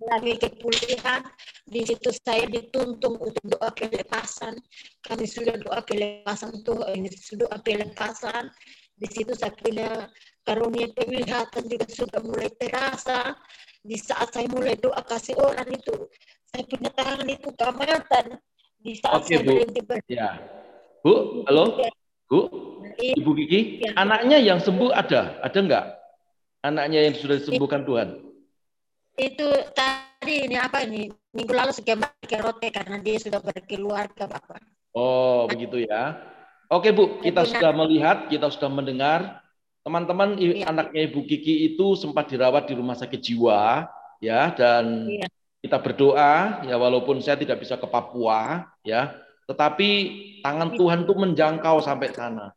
[0.06, 1.26] lagi kepulihan,
[1.66, 4.54] di situ saya dituntun untuk doa pelepasan.
[5.02, 8.54] Kami sudah doa pelepasan Tuhan, ini sudah doa pelepasan.
[8.94, 10.06] Di situ saya punya
[10.46, 13.34] karunia penglihatan juga sudah mulai terasa.
[13.82, 16.06] Di saat saya mulai doa kasih orang itu,
[16.52, 18.24] saya punya tangan itu kamatan.
[18.78, 19.52] Di saat Oke, saya Bu.
[20.08, 20.30] Ya.
[21.02, 21.14] Bu,
[21.46, 21.64] halo?
[21.78, 21.90] Ya.
[22.28, 22.38] Bu,
[22.98, 23.96] Ibu Kiki, ya.
[23.96, 25.40] anaknya yang sembuh ada?
[25.40, 25.84] Ada enggak?
[26.60, 28.20] Anaknya yang sudah disembuhkan Tuhan?
[29.16, 31.08] Itu tadi ini apa ini?
[31.32, 32.02] Minggu lalu sekian
[32.42, 34.60] rote karena dia sudah berkeluarga, Bapak.
[34.92, 36.18] Oh, begitu ya.
[36.68, 39.40] Oke, Bu, kita sudah melihat, kita sudah mendengar
[39.86, 40.68] teman-teman ya.
[40.68, 43.88] anaknya Ibu Kiki itu sempat dirawat di rumah sakit jiwa
[44.20, 45.24] ya dan ya.
[45.58, 49.18] Kita berdoa ya walaupun saya tidak bisa ke Papua ya
[49.48, 49.90] tetapi
[50.44, 52.52] tangan Tuhan itu menjangkau sampai sana.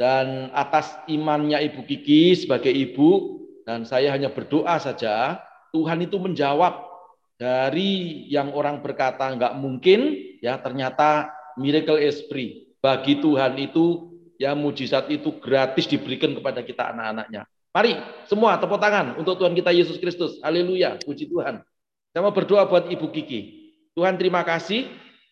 [0.00, 5.44] Dan atas imannya Ibu Kiki sebagai ibu, dan saya hanya berdoa saja,
[5.76, 6.88] Tuhan itu menjawab
[7.36, 11.28] dari yang orang berkata nggak mungkin, ya ternyata
[11.60, 12.00] miracle
[12.32, 12.72] free.
[12.80, 17.44] Bagi Tuhan itu, ya mujizat itu gratis diberikan kepada kita anak-anaknya.
[17.76, 20.40] Mari semua tepuk tangan untuk Tuhan kita Yesus Kristus.
[20.40, 21.60] Haleluya, puji Tuhan.
[22.10, 23.40] Saya mau berdoa buat Ibu Kiki.
[23.94, 24.90] Tuhan terima kasih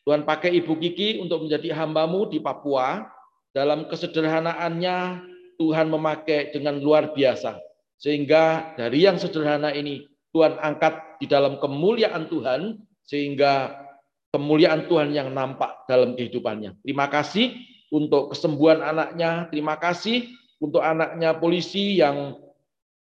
[0.09, 3.05] Tuhan pakai Ibu Kiki untuk menjadi hambamu di Papua.
[3.53, 5.21] Dalam kesederhanaannya,
[5.61, 7.61] Tuhan memakai dengan luar biasa.
[8.01, 13.85] Sehingga dari yang sederhana ini, Tuhan angkat di dalam kemuliaan Tuhan, sehingga
[14.33, 16.81] kemuliaan Tuhan yang nampak dalam kehidupannya.
[16.81, 17.53] Terima kasih
[17.93, 19.51] untuk kesembuhan anaknya.
[19.53, 20.25] Terima kasih
[20.63, 22.33] untuk anaknya polisi yang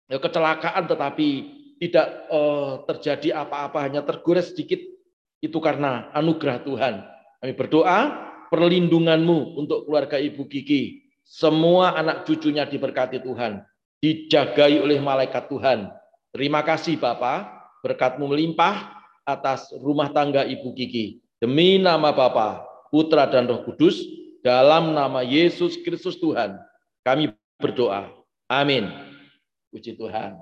[0.10, 1.30] kecelakaan tetapi
[1.82, 4.80] tidak uh, terjadi apa-apa, hanya tergores sedikit
[5.44, 7.04] itu karena anugerah Tuhan.
[7.44, 8.00] Kami berdoa
[8.50, 11.06] perlindunganmu untuk keluarga Ibu Kiki.
[11.26, 13.62] Semua anak cucunya diberkati Tuhan.
[14.00, 15.90] Dijagai oleh malaikat Tuhan.
[16.32, 17.52] Terima kasih Bapak.
[17.82, 21.22] Berkatmu melimpah atas rumah tangga Ibu Kiki.
[21.42, 24.00] Demi nama Bapa, Putra dan Roh Kudus,
[24.46, 26.62] dalam nama Yesus Kristus Tuhan,
[27.02, 28.14] kami berdoa.
[28.46, 28.90] Amin.
[29.74, 30.38] Puji Tuhan.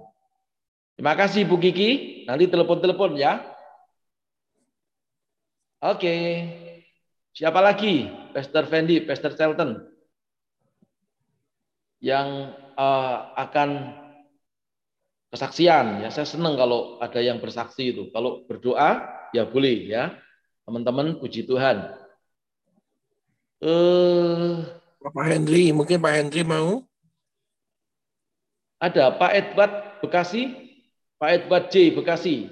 [1.03, 2.23] Terima kasih Bu Kiki.
[2.23, 3.43] Nanti telepon-telepon ya.
[5.83, 6.15] Oke.
[7.35, 8.07] Siapa lagi?
[8.31, 9.83] Pastor Fendi, Pastor Shelton.
[11.99, 13.99] Yang uh, akan
[15.27, 16.07] kesaksian.
[16.07, 18.07] Ya, saya senang kalau ada yang bersaksi itu.
[18.15, 19.03] Kalau berdoa,
[19.35, 20.15] ya boleh ya.
[20.63, 21.99] Teman-teman, puji Tuhan.
[23.59, 24.63] Uh,
[25.03, 26.87] Pak Henry, mungkin Pak Henry mau?
[28.79, 30.62] Ada Pak Edward Bekasi,
[31.23, 32.51] Pak Edward J Bekasi.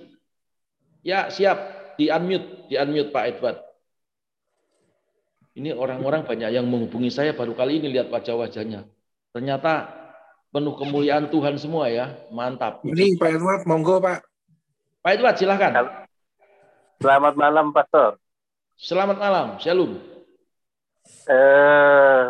[1.04, 1.60] Ya, siap
[2.00, 3.60] di unmute, di unmute Pak Edward.
[5.60, 8.88] Ini orang-orang banyak yang menghubungi saya baru kali ini lihat wajah-wajahnya.
[9.36, 9.92] Ternyata
[10.56, 12.16] penuh kemuliaan Tuhan semua ya.
[12.32, 12.80] Mantap.
[12.88, 14.24] Ini Pak Edward, monggo Pak.
[15.04, 16.08] Pak Edward silahkan.
[17.04, 18.24] Selamat malam Pastor.
[18.80, 20.00] Selamat malam, Shalom.
[21.28, 22.26] Eh,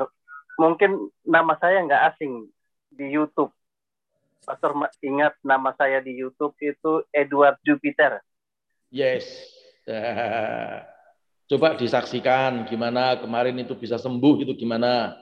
[0.57, 2.49] mungkin nama saya nggak asing
[2.97, 3.53] di YouTube.
[4.41, 4.73] Pastor
[5.05, 8.25] ingat nama saya di YouTube itu Edward Jupiter.
[8.89, 9.29] Yes.
[11.49, 15.13] Coba disaksikan gimana kemarin itu bisa sembuh itu gimana.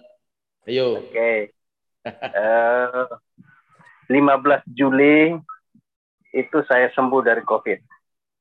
[0.63, 1.03] Ayo.
[1.03, 1.11] Oke.
[1.11, 1.39] Okay.
[2.31, 3.11] Uh,
[4.07, 5.35] 15 Juli
[6.31, 7.79] itu saya sembuh dari COVID.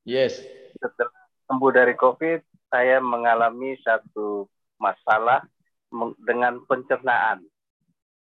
[0.06, 0.46] Yes.
[0.78, 1.12] Setelah
[1.50, 4.46] sembuh dari COVID, saya mengalami satu
[4.78, 5.42] masalah
[6.22, 7.42] dengan pencernaan.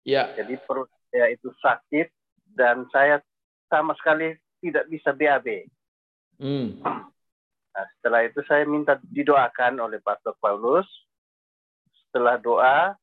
[0.09, 0.33] Ya.
[0.39, 2.16] Jadi perut saya itu sakit
[2.57, 3.21] dan saya
[3.69, 4.33] sama sekali
[4.65, 5.69] tidak bisa BAB.
[6.41, 6.81] Hmm.
[6.81, 10.89] Nah, setelah itu saya minta didoakan oleh Pastor Paulus.
[12.09, 12.97] Setelah doa,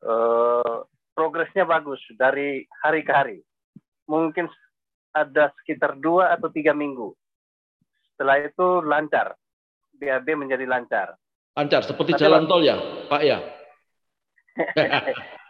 [0.00, 0.76] eh,
[1.12, 3.38] progresnya bagus dari hari ke hari.
[4.08, 4.48] Mungkin
[5.12, 7.12] ada sekitar dua atau tiga minggu.
[8.16, 9.36] Setelah itu lancar.
[9.92, 11.14] BAB menjadi lancar.
[11.52, 13.38] Lancar, seperti Tapi jalan tol ya, Pak ya?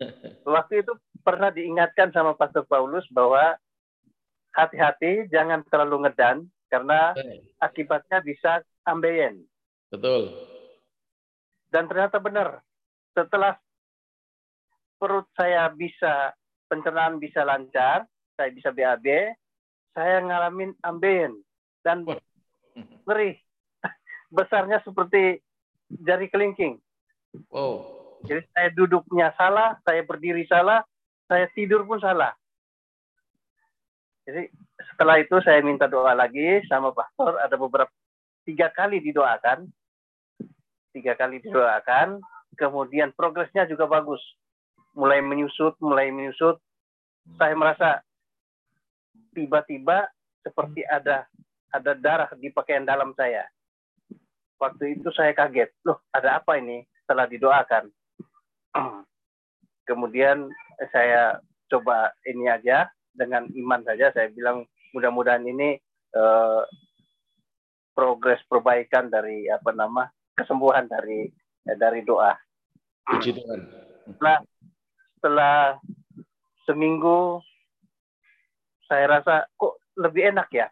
[0.54, 3.56] Waktu itu pernah diingatkan sama Pastor Paulus bahwa
[4.56, 7.14] hati-hati jangan terlalu ngedan karena
[7.58, 9.42] akibatnya bisa ambeien.
[9.90, 10.30] Betul.
[11.70, 12.62] Dan ternyata benar.
[13.14, 13.58] Setelah
[14.98, 16.34] perut saya bisa
[16.70, 18.06] pencernaan bisa lancar,
[18.38, 19.34] saya bisa BAB,
[19.94, 21.34] saya ngalamin ambeien
[21.82, 22.06] dan
[23.06, 23.38] ngeri.
[24.36, 25.42] Besarnya seperti
[25.90, 26.78] jari kelingking.
[27.50, 27.98] Oh.
[28.22, 30.84] Jadi saya duduknya salah, saya berdiri salah,
[31.30, 32.34] saya tidur pun salah.
[34.26, 34.50] Jadi
[34.90, 37.38] setelah itu saya minta doa lagi sama pastor.
[37.38, 37.94] Ada beberapa
[38.42, 39.70] tiga kali didoakan.
[40.90, 42.18] Tiga kali didoakan.
[42.58, 44.18] Kemudian progresnya juga bagus.
[44.98, 46.58] Mulai menyusut mulai menyusut.
[47.38, 48.02] Saya merasa
[49.30, 50.10] tiba-tiba
[50.42, 51.30] seperti ada
[51.70, 53.46] ada darah di pakaian dalam saya.
[54.58, 55.70] Waktu itu saya kaget.
[55.86, 56.82] Loh ada apa ini?
[57.06, 57.84] Setelah didoakan
[59.90, 60.46] kemudian
[60.94, 64.62] saya coba ini aja dengan iman saja saya bilang
[64.94, 65.74] mudah-mudahan ini
[66.14, 66.62] uh,
[67.90, 70.06] progres perbaikan dari apa nama
[70.38, 71.26] kesembuhan dari
[71.66, 72.32] ya, dari doa.
[73.10, 73.60] Puji Tuhan.
[74.06, 74.38] Setelah
[75.18, 75.58] setelah
[76.64, 77.42] seminggu
[78.86, 80.66] saya rasa kok lebih enak ya.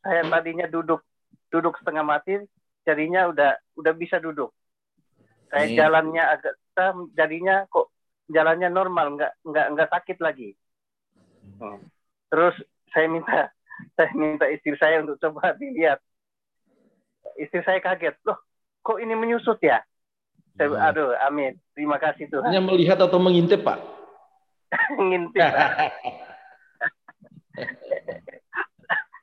[0.00, 1.00] Saya tadinya duduk
[1.48, 2.40] duduk setengah mati,
[2.82, 4.50] jadinya udah udah bisa duduk.
[5.52, 5.76] Saya hmm.
[5.78, 6.54] jalannya agak
[7.14, 7.93] jadinya kok
[8.30, 10.56] jalannya normal, nggak nggak nggak sakit lagi.
[11.60, 11.80] Hmm.
[12.32, 12.56] Terus
[12.92, 13.52] saya minta
[13.98, 16.00] saya minta istri saya untuk coba dilihat.
[17.34, 18.38] Istri saya kaget, loh
[18.84, 19.80] kok ini menyusut ya?
[20.54, 20.86] Saya, hmm.
[20.92, 21.58] aduh, amin.
[21.74, 22.46] Terima kasih Tuhan.
[22.46, 23.80] Hanya melihat atau mengintip, Pak?
[25.02, 25.50] ngintip.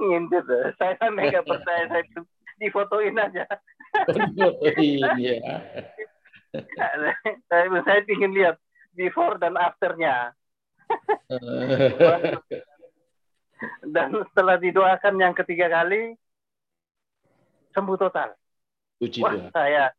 [0.01, 0.43] ngintip.
[0.75, 2.03] Saya kan nggak percaya, saya
[2.59, 3.47] difotoin aja.
[4.11, 5.35] difotoin, ya.
[7.47, 8.59] saya, saya ingin lihat
[8.95, 10.35] before dan afternya.
[13.85, 16.17] Dan setelah didoakan yang ketiga kali,
[17.77, 18.33] sembuh total.
[18.97, 19.93] Puji Wah, saya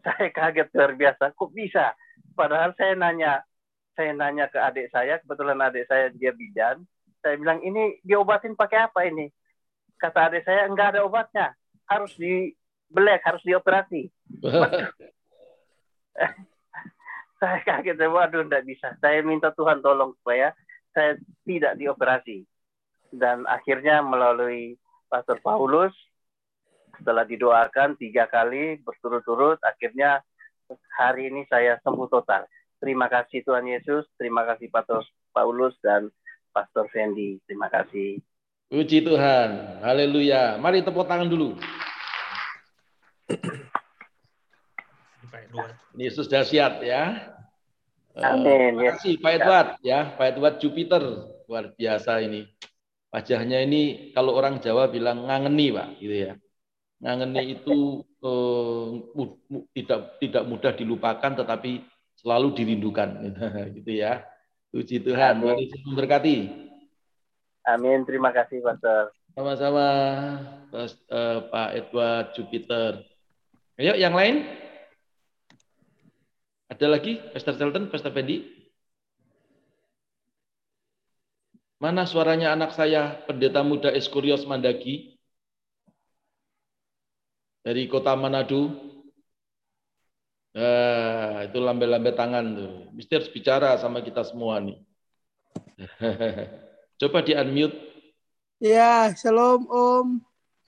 [0.00, 1.36] saya kaget luar biasa.
[1.36, 1.92] Kok bisa?
[2.32, 3.44] Padahal saya nanya,
[3.92, 6.80] saya nanya ke adik saya, kebetulan adik saya dia bidan.
[7.20, 9.28] Saya bilang, ini diobatin pakai apa ini?
[10.00, 11.52] Kata adik saya, enggak ada obatnya.
[11.84, 14.08] Harus dibelek, harus dioperasi.
[17.40, 18.94] saya kaget, waduh, enggak bisa.
[18.98, 20.52] Saya minta Tuhan tolong supaya
[20.92, 21.14] saya
[21.46, 22.42] tidak dioperasi
[23.14, 24.76] dan akhirnya melalui
[25.08, 25.94] Pastor Paulus
[26.98, 30.20] setelah didoakan tiga kali berturut-turut akhirnya
[30.98, 32.44] hari ini saya sembuh total.
[32.78, 36.10] Terima kasih Tuhan Yesus, terima kasih Pastor Paulus dan
[36.52, 37.38] Pastor Fendi.
[37.46, 38.18] Terima kasih.
[38.68, 39.80] Puji Tuhan.
[39.80, 40.60] Haleluya.
[40.60, 41.56] Mari tepuk tangan dulu.
[45.98, 47.34] Yesus dahsyat ya.
[48.18, 48.74] Amin.
[48.74, 51.02] Terima kasih Pak Edward ya, Pak Edward Jupiter.
[51.46, 52.44] Luar biasa ini.
[53.08, 56.32] Wajahnya ini kalau orang Jawa bilang ngangeni pak gitu ya.
[57.00, 58.86] Ngangeni itu eh,
[59.72, 61.86] tidak tidak mudah dilupakan tetapi
[62.20, 63.08] selalu dirindukan
[63.80, 64.26] gitu ya.
[64.68, 66.36] Puji Tuhan Mari memberkati.
[67.64, 69.86] Amin terima kasih Pastor sama-sama
[70.74, 73.06] uh, Pak Edward Jupiter.
[73.78, 74.42] Ayo yang lain
[76.78, 78.58] ada lagi Pastor Shelton Pastor Fendi
[81.78, 85.14] Mana suaranya anak saya, pendeta muda Eskurios Mandagi?
[87.62, 88.74] Dari kota Manado.
[90.58, 92.74] Nah, itu lambe-lambe tangan tuh.
[92.98, 94.82] Mesti harus bicara sama kita semua nih.
[96.98, 97.78] Coba di unmute.
[98.58, 100.18] Ya, shalom Om.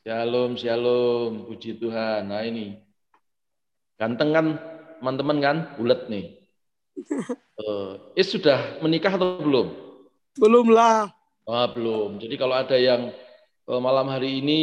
[0.06, 1.50] Shalom, shalom.
[1.50, 2.30] Puji Tuhan.
[2.30, 2.78] Nah ini.
[3.98, 4.46] Ganteng kan
[5.00, 5.56] teman-teman kan?
[5.80, 6.36] Bulat nih.
[7.56, 9.72] Uh, Is sudah menikah atau belum?
[10.36, 11.08] Belum lah.
[11.48, 12.20] Ah, belum.
[12.20, 13.10] Jadi kalau ada yang
[13.66, 14.60] uh, malam hari ini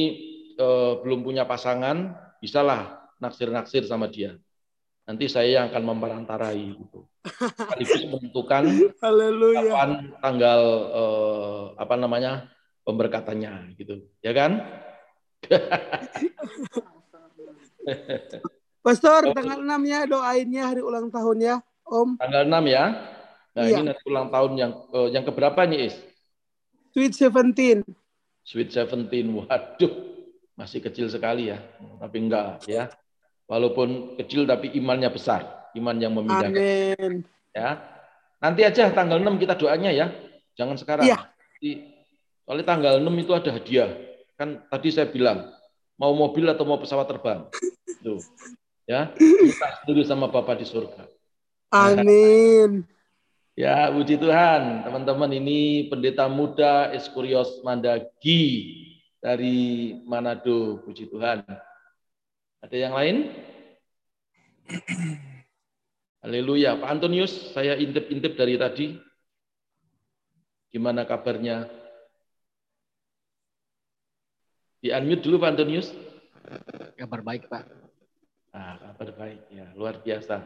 [0.61, 4.38] uh, belum punya pasangan, bisalah naksir-naksir sama dia.
[5.07, 7.07] Nanti saya yang akan memperantarai gitu.
[7.27, 8.63] Sekaligus menentukan
[8.99, 9.71] Haleluya.
[9.71, 10.61] kapan tanggal
[10.91, 12.51] uh, apa namanya
[12.83, 14.03] pemberkatannya gitu.
[14.19, 14.67] Ya kan?
[18.88, 22.15] Pastor, tanggal 6 ya doainnya hari ulang tahun ya, Om.
[22.23, 22.83] Tanggal 6 ya.
[23.51, 23.75] Nah, iya.
[23.75, 25.95] ini nanti ulang tahun yang uh, yang keberapa nih, Is?
[26.95, 27.83] Sweet Seventeen.
[28.47, 29.91] Sweet Seventeen, waduh,
[30.55, 31.59] masih kecil sekali ya.
[31.99, 32.88] Tapi enggak ya.
[33.43, 36.55] Walaupun kecil tapi imannya besar, iman yang memindahkan.
[36.55, 37.27] Amin.
[37.51, 37.83] Ya.
[38.39, 40.07] Nanti aja tanggal 6 kita doanya ya.
[40.55, 41.03] Jangan sekarang.
[41.03, 41.27] Iya.
[42.47, 43.91] Soalnya tanggal 6 itu ada hadiah.
[44.39, 45.51] Kan tadi saya bilang,
[45.99, 47.51] mau mobil atau mau pesawat terbang.
[48.05, 48.21] Tuh.
[48.88, 51.03] Ya, kita setuju sama Bapak di surga.
[51.75, 52.81] Amin.
[53.57, 54.85] Ya, puji Tuhan.
[54.85, 58.45] Teman-teman, ini pendeta muda Eskurios Mandagi
[59.17, 60.77] dari Manado.
[60.85, 61.41] Puji Tuhan.
[62.61, 63.33] Ada yang lain?
[66.21, 66.77] Haleluya.
[66.77, 68.93] Pak Antonius, saya intip-intip dari tadi.
[70.69, 71.65] Gimana kabarnya?
[74.85, 75.89] Di unmute dulu Pak Antonius.
[76.93, 77.86] Kabar baik, Pak.
[78.58, 80.41] Ah, kabar baik ya, luar biasa.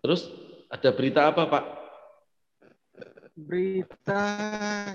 [0.00, 0.32] Terus
[0.72, 1.64] ada berita apa, Pak?
[3.36, 4.24] Berita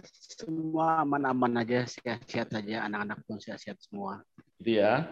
[0.09, 4.25] semua aman-aman aja, sehat-sehat aja, anak-anak pun sehat-sehat semua.
[4.57, 5.05] Gitu ya.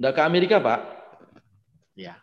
[0.00, 0.80] Nggak ke Amerika, Pak?
[1.92, 2.16] Ya.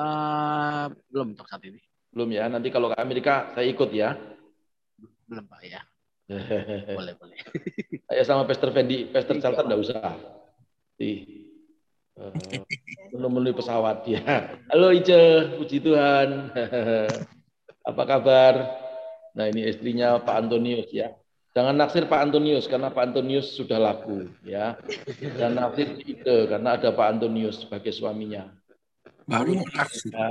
[0.00, 1.84] Uh, belum untuk saat ini.
[2.08, 2.48] Belum ya.
[2.48, 4.16] Nanti kalau ke Amerika saya ikut ya.
[5.28, 5.84] Belum, Pak ya.
[6.96, 7.36] boleh, boleh.
[8.08, 10.40] Saya sama Pastor Fendi, Pastor Charlton enggak usah.
[10.94, 11.26] Di
[12.14, 12.30] uh,
[13.12, 14.54] menemui pesawat ya.
[14.70, 16.54] Halo Ice, puji Tuhan.
[17.90, 18.54] Apa kabar?
[19.34, 21.10] Nah ini istrinya Pak Antonius ya.
[21.54, 24.78] Jangan naksir Pak Antonius karena Pak Antonius sudah laku ya.
[25.38, 28.50] Dan naksir Ide karena ada Pak Antonius sebagai suaminya.
[29.26, 30.14] Baru naksir.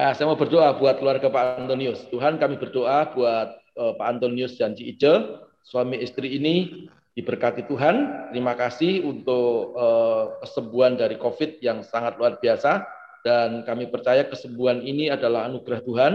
[0.00, 2.08] Ah, saya mau berdoa buat keluarga Pak Antonius.
[2.08, 5.12] Tuhan kami berdoa buat uh, Pak Antonius dan Ci Ice,
[5.60, 8.30] suami istri ini diberkati Tuhan.
[8.30, 12.86] Terima kasih untuk uh, kesembuhan dari COVID yang sangat luar biasa.
[13.20, 16.12] Dan kami percaya kesembuhan ini adalah anugerah Tuhan.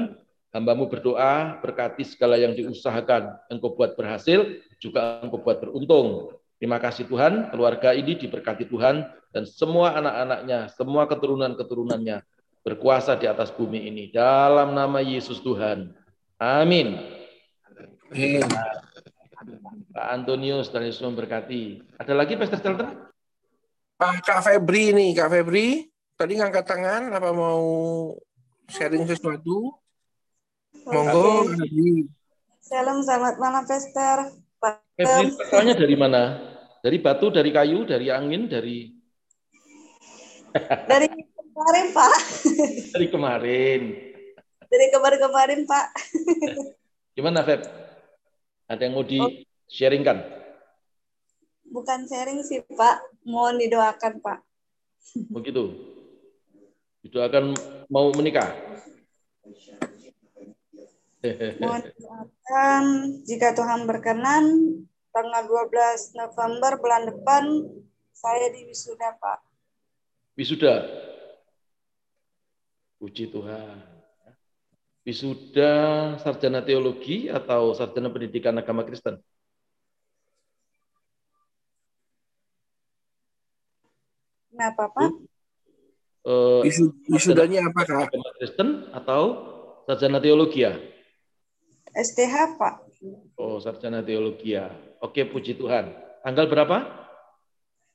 [0.56, 3.36] Hambamu berdoa, berkati segala yang diusahakan.
[3.52, 6.32] Engkau buat berhasil, juga engkau buat beruntung.
[6.56, 9.04] Terima kasih Tuhan, keluarga ini diberkati Tuhan,
[9.36, 12.24] dan semua anak-anaknya, semua keturunan-keturunannya
[12.64, 14.08] berkuasa di atas bumi ini.
[14.08, 15.92] Dalam nama Yesus Tuhan.
[16.40, 16.96] Amin.
[19.94, 21.80] Pak Antonius dan Yesus memberkati.
[22.02, 22.90] Ada lagi Pastor Stelter?
[23.96, 25.88] Pak Kak Febri nih, Kak Febri.
[26.16, 27.64] Tadi ngangkat tangan, apa mau
[28.72, 29.72] sharing sesuatu?
[30.88, 31.48] Monggo.
[31.52, 32.08] Okay.
[32.60, 34.36] Salam, selamat malam, Pastor.
[34.98, 36.24] Febri, soalnya dari mana?
[36.82, 38.94] Dari batu, dari kayu, dari angin, dari...
[40.88, 42.16] dari kemarin, Pak.
[42.96, 43.82] Dari kemarin.
[44.66, 45.88] Dari kemarin-kemarin, Pak.
[47.16, 47.85] Gimana, Feb?
[48.66, 50.26] Ada yang mau di-sharingkan?
[51.70, 53.22] Bukan sharing sih, Pak.
[53.26, 54.40] Mohon didoakan, Pak.
[55.38, 55.64] Begitu.
[57.06, 57.54] Didoakan
[57.94, 58.50] mau menikah?
[61.62, 62.84] Mohon didoakan
[63.26, 64.44] jika Tuhan berkenan
[65.14, 67.44] tanggal 12 November bulan depan
[68.14, 69.40] saya di wisuda, Pak.
[70.34, 70.76] Wisuda.
[72.98, 73.95] Puji Tuhan.
[75.06, 75.74] Wisuda
[76.18, 79.22] sarjana teologi atau sarjana pendidikan agama Kristen?
[84.50, 85.10] Kenapa, Pak?
[86.26, 86.66] Uh,
[87.06, 88.10] Wisudanya apa, Kak?
[88.10, 89.24] Agama Kristen atau
[89.86, 90.74] sarjana teologi ya?
[91.94, 92.74] STH, Pak.
[93.38, 94.74] Oh, sarjana teologi ya.
[95.06, 95.94] Oke, puji Tuhan.
[96.26, 96.82] Tanggal berapa?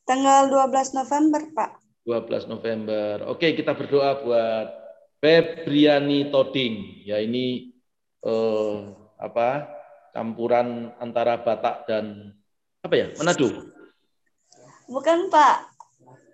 [0.06, 1.70] Tanggal 12 November, Pak.
[2.06, 3.26] 12 November.
[3.26, 4.79] Oke, kita berdoa buat
[5.20, 7.04] Febriani Toding.
[7.04, 7.76] Ya, ini
[8.24, 8.76] eh,
[9.20, 9.76] apa?
[10.10, 12.34] campuran antara Batak dan
[12.82, 13.06] apa ya?
[13.14, 13.46] Manado.
[14.90, 15.70] Bukan, Pak.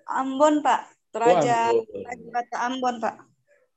[0.08, 0.96] Ambon, Pak.
[1.12, 2.32] Toraja, Oh, Ambon.
[2.32, 3.14] Batak Ambon, Pak.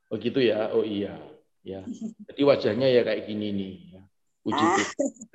[0.09, 0.71] Oh gitu ya.
[0.71, 1.19] Oh iya.
[1.67, 1.83] Ya.
[2.31, 3.73] Jadi wajahnya ya kayak gini nih.
[3.91, 4.01] ya.
[4.41, 4.77] Puji Ah.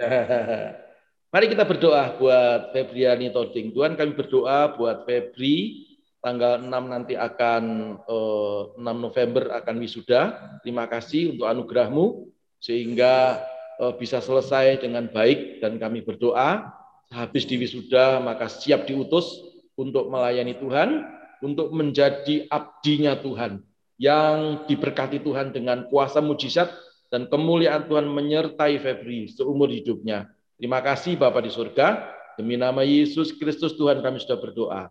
[1.34, 3.74] Mari kita berdoa buat Febriani Toding.
[3.74, 5.82] Tuhan kami berdoa buat Febri
[6.24, 7.62] tanggal 6 nanti akan
[8.00, 10.20] eh, 6 November akan wisuda.
[10.64, 13.44] Terima kasih untuk anugerahmu sehingga
[13.76, 16.72] eh, bisa selesai dengan baik dan kami berdoa
[17.12, 19.44] habis di wisuda maka siap diutus
[19.78, 21.02] untuk melayani Tuhan,
[21.42, 23.60] untuk menjadi abdinya Tuhan
[24.00, 26.70] yang diberkati Tuhan dengan kuasa mujizat
[27.12, 30.30] dan kemuliaan Tuhan menyertai Febri seumur hidupnya.
[30.58, 32.10] Terima kasih Bapak di surga.
[32.34, 34.82] Demi nama Yesus Kristus Tuhan kami sudah berdoa.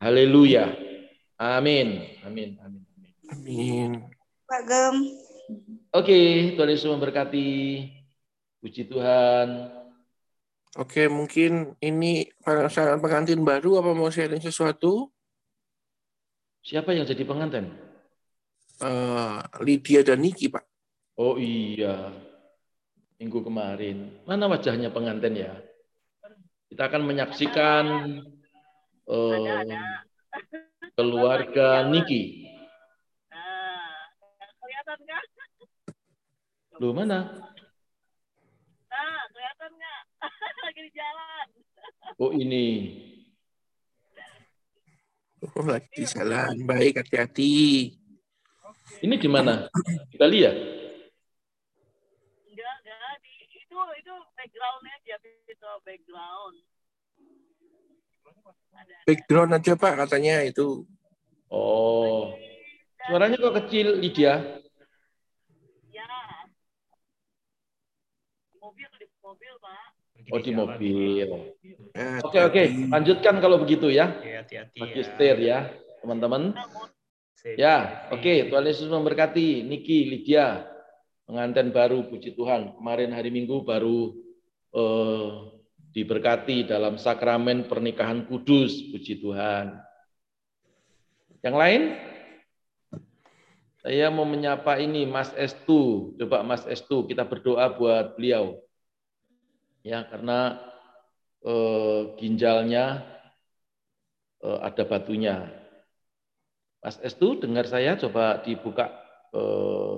[0.00, 0.64] Haleluya.
[1.36, 2.08] Amin.
[2.24, 2.56] Amin.
[2.64, 2.82] Amin.
[2.88, 3.20] Amin.
[3.28, 3.90] Amin.
[4.48, 4.96] Pak Gem.
[5.92, 6.18] Oke,
[6.56, 7.48] Tuhan Yesus memberkati.
[8.64, 9.68] Puji Tuhan.
[10.80, 15.12] Oke, mungkin ini pasangan pengantin baru apa mau sharing sesuatu?
[16.64, 17.68] Siapa yang jadi pengantin?
[18.80, 20.64] Eh, Lydia dan Niki, Pak.
[21.20, 22.08] Oh iya.
[23.20, 24.24] Minggu kemarin.
[24.24, 25.52] Mana wajahnya pengantin ya?
[26.72, 27.84] Kita akan menyaksikan
[29.10, 29.62] uh,
[30.94, 32.46] keluarga Niki.
[34.60, 35.24] kelihatan nggak?
[36.78, 37.18] Lu mana?
[38.90, 40.02] Nah, kelihatan nggak?
[40.64, 41.46] Lagi di jalan.
[42.20, 42.66] Oh ini.
[45.40, 46.52] Oh, lagi di jalan.
[46.68, 47.88] Baik, hati-hati.
[49.00, 49.72] Ini di mana?
[50.20, 50.52] Bali ya?
[52.44, 53.14] Enggak, enggak.
[53.24, 56.60] Di, itu itu backgroundnya aja itu background.
[59.06, 60.86] Background aja Pak katanya itu.
[61.50, 62.30] Oh.
[63.10, 64.38] Suaranya kok kecil, Lydia?
[65.90, 66.06] Ya.
[68.62, 69.82] Mobil, di mobil, Pak.
[70.30, 71.28] Oh, di mobil.
[71.96, 72.62] Eh, Oke, oke.
[72.86, 74.14] Lanjutkan kalau begitu ya.
[74.14, 75.74] Hati-hati Pakai setir ya,
[76.06, 76.54] teman-teman.
[77.58, 78.52] Ya, oke.
[78.52, 79.66] Tuhan Yesus memberkati.
[79.66, 80.70] Niki, Lydia,
[81.26, 82.78] pengantin baru, puji Tuhan.
[82.78, 84.14] Kemarin hari Minggu baru
[84.70, 85.59] eh,
[85.90, 89.74] diberkati dalam sakramen pernikahan kudus, puji Tuhan.
[91.40, 91.82] Yang lain?
[93.80, 96.12] Saya mau menyapa ini Mas Estu.
[96.20, 98.60] Coba Mas Estu, kita berdoa buat beliau.
[99.80, 100.60] Ya, karena
[101.40, 103.00] eh, ginjalnya
[104.44, 105.48] eh, ada batunya.
[106.84, 108.92] Mas Estu, dengar saya coba dibuka
[109.32, 109.96] eh,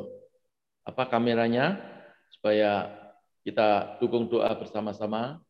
[0.86, 1.78] apa kameranya
[2.30, 2.90] supaya
[3.42, 5.42] kita dukung doa bersama-sama.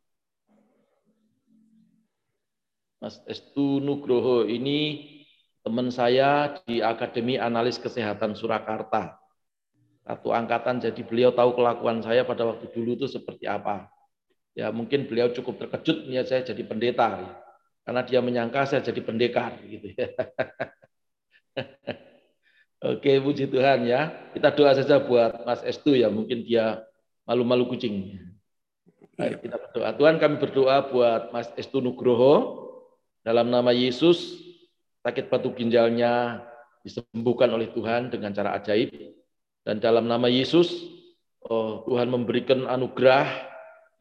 [3.03, 5.11] Mas Estu Nugroho ini
[5.67, 9.19] teman saya di Akademi Analis Kesehatan Surakarta.
[10.07, 13.91] Satu angkatan, jadi beliau tahu kelakuan saya pada waktu dulu itu seperti apa.
[14.55, 17.33] Ya mungkin beliau cukup terkejut melihat saya jadi pendeta, ya.
[17.83, 19.59] karena dia menyangka saya jadi pendekar.
[19.67, 20.07] Gitu ya.
[22.95, 24.31] Oke, puji Tuhan ya.
[24.31, 26.87] Kita doa saja buat Mas Estu ya, mungkin dia
[27.27, 28.15] malu-malu kucing.
[29.19, 29.91] Baik, kita berdoa.
[29.91, 32.63] Tuhan kami berdoa buat Mas Estu Nugroho,
[33.23, 34.43] dalam nama Yesus,
[35.07, 36.43] sakit batu ginjalnya
[36.83, 38.91] disembuhkan oleh Tuhan dengan cara ajaib.
[39.63, 40.75] Dan dalam nama Yesus,
[41.47, 43.51] oh, Tuhan memberikan anugerah,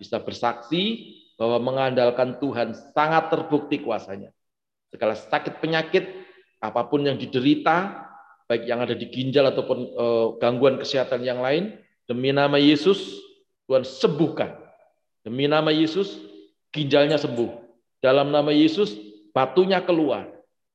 [0.02, 4.34] bisa bersaksi bahwa mengandalkan Tuhan sangat terbukti kuasanya.
[4.90, 6.10] Segala sakit penyakit,
[6.58, 8.10] apa pun yang diderita,
[8.50, 11.78] baik yang ada di ginjal ataupun uh, gangguan kesehatan yang lain,
[12.10, 13.22] demi nama Yesus,
[13.70, 14.58] Tuhan sembuhkan.
[15.22, 16.18] Demi nama Yesus,
[16.74, 17.62] ginjalnya sembuh.
[18.02, 20.30] Dalam nama Yesus, batunya keluar.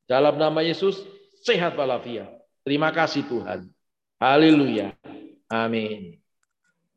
[0.07, 1.03] Dalam nama Yesus,
[1.43, 2.31] sehat walafiat.
[2.67, 3.71] Terima kasih Tuhan.
[4.19, 4.97] Haleluya.
[5.47, 6.19] Amin.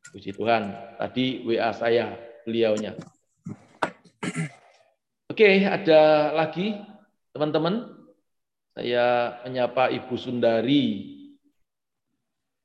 [0.10, 0.74] Puji Tuhan.
[0.98, 2.98] Tadi WA saya beliaunya.
[5.30, 6.74] Oke, ada lagi
[7.32, 7.96] teman-teman.
[8.74, 11.16] Saya menyapa Ibu Sundari.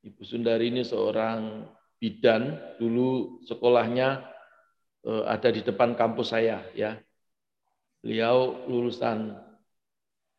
[0.05, 1.69] Ibu Sundari ini seorang
[2.01, 4.25] bidan, dulu sekolahnya
[5.05, 7.01] eh, ada di depan kampus saya ya.
[8.05, 9.33] Beliau lulusan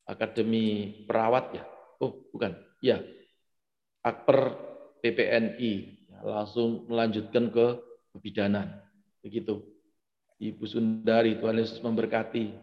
[0.06, 1.66] Akademi Perawat ya.
[1.98, 2.54] Oh, bukan.
[2.78, 3.02] Ya.
[4.06, 4.54] Akper
[5.02, 6.06] PPNI.
[6.22, 7.82] Langsung melanjutkan ke
[8.14, 8.70] kebidanan.
[9.26, 9.66] Begitu.
[10.38, 12.54] Ibu Sundari, Tuhan Yesus memberkati.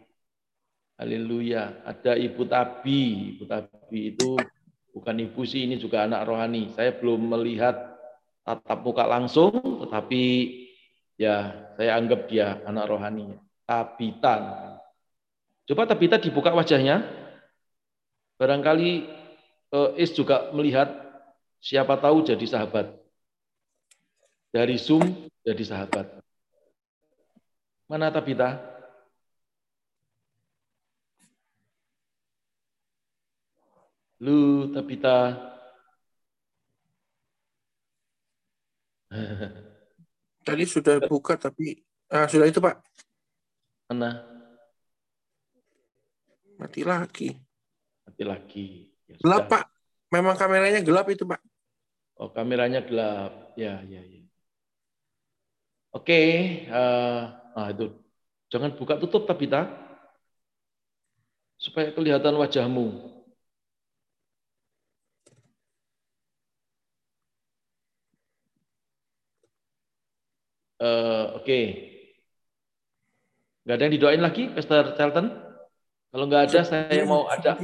[0.95, 1.83] Haleluya.
[1.83, 3.35] Ada Ibu Tabi.
[3.35, 4.39] Ibu Tabi itu
[4.95, 6.71] bukan ibu sih, ini juga anak rohani.
[6.71, 7.75] Saya belum melihat
[8.47, 9.51] tatap muka langsung,
[9.83, 10.23] tetapi
[11.19, 13.35] ya saya anggap dia anak rohani.
[13.67, 14.71] Tabita.
[15.63, 17.07] Coba Tabita dibuka wajahnya.
[18.35, 19.07] Barangkali
[19.71, 20.91] eh, Is juga melihat
[21.63, 22.91] siapa tahu jadi sahabat.
[24.51, 26.19] Dari Zoom jadi sahabat.
[27.87, 28.59] Mana Tabita?
[34.19, 35.35] Lu Tabita.
[40.47, 41.79] Tadi sudah buka tapi
[42.11, 42.83] ah, sudah itu Pak.
[43.87, 44.32] Mana?
[46.63, 47.27] Mati lagi.
[48.07, 48.87] Mati lagi.
[49.11, 49.51] Ya, gelap sudah.
[49.51, 49.63] Pak.
[50.15, 51.43] Memang kameranya gelap itu Pak.
[52.15, 53.51] Oh, kameranya gelap.
[53.59, 54.23] Ya, ya, ya.
[55.91, 56.21] Oke,
[56.71, 57.91] uh, nah itu.
[58.47, 59.67] Jangan buka tutup Tabita.
[61.59, 63.11] Supaya kelihatan wajahmu.
[70.79, 71.43] Uh, Oke.
[71.43, 71.65] Okay.
[73.67, 75.42] Nggak ada yang didoain lagi, Pastor Charlton?
[76.13, 77.57] Kalau nggak ada, saya mau ada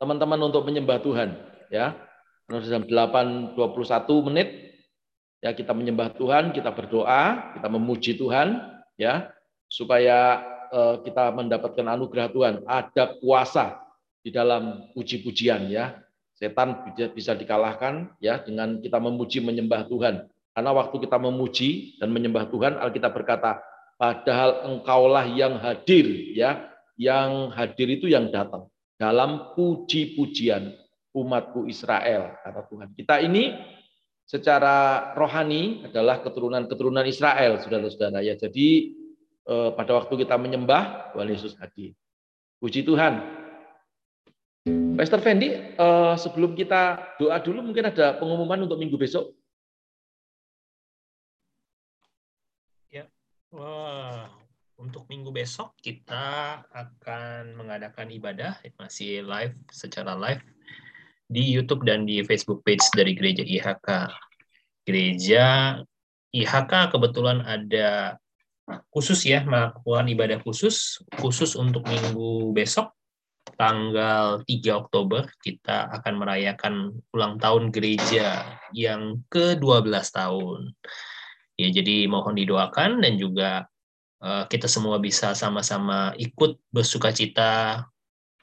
[0.00, 1.36] teman-teman untuk menyembah Tuhan.
[1.68, 1.92] Ya,
[2.48, 3.52] jam 8.21
[4.32, 4.80] menit,
[5.44, 8.64] ya kita menyembah Tuhan, kita berdoa, kita memuji Tuhan,
[8.96, 9.28] ya
[9.68, 10.40] supaya
[10.72, 12.54] uh, kita mendapatkan anugerah Tuhan.
[12.64, 13.76] Ada kuasa
[14.24, 16.00] di dalam puji-pujian, ya.
[16.32, 16.80] Setan
[17.12, 20.32] bisa dikalahkan, ya dengan kita memuji menyembah Tuhan.
[20.56, 23.60] Karena waktu kita memuji dan menyembah Tuhan, Alkitab berkata,
[24.00, 26.69] padahal engkaulah yang hadir, ya,
[27.00, 28.68] yang hadir itu yang datang
[29.00, 30.76] dalam puji-pujian
[31.16, 32.92] umatku Israel, kata Tuhan.
[32.92, 33.56] Kita ini
[34.28, 38.20] secara rohani adalah keturunan-keturunan Israel, saudara-saudara.
[38.20, 38.68] Ya, jadi
[39.48, 41.96] eh, pada waktu kita menyembah, Tuhan Yesus hadir.
[42.60, 43.40] Puji Tuhan.
[45.00, 49.32] Pastor Fendi, eh, sebelum kita doa dulu, mungkin ada pengumuman untuk minggu besok.
[52.92, 53.08] Ya,
[53.48, 54.39] wah,
[54.80, 60.40] untuk minggu besok kita akan mengadakan ibadah masih live secara live
[61.28, 63.88] di YouTube dan di Facebook page dari Gereja IHK.
[64.88, 65.44] Gereja
[66.32, 68.16] IHK kebetulan ada
[68.88, 72.96] khusus ya melakukan ibadah khusus khusus untuk minggu besok
[73.60, 76.74] tanggal 3 Oktober kita akan merayakan
[77.12, 80.72] ulang tahun gereja yang ke-12 tahun.
[81.60, 83.68] Ya, jadi mohon didoakan dan juga
[84.20, 87.88] kita semua bisa sama-sama ikut bersuka cita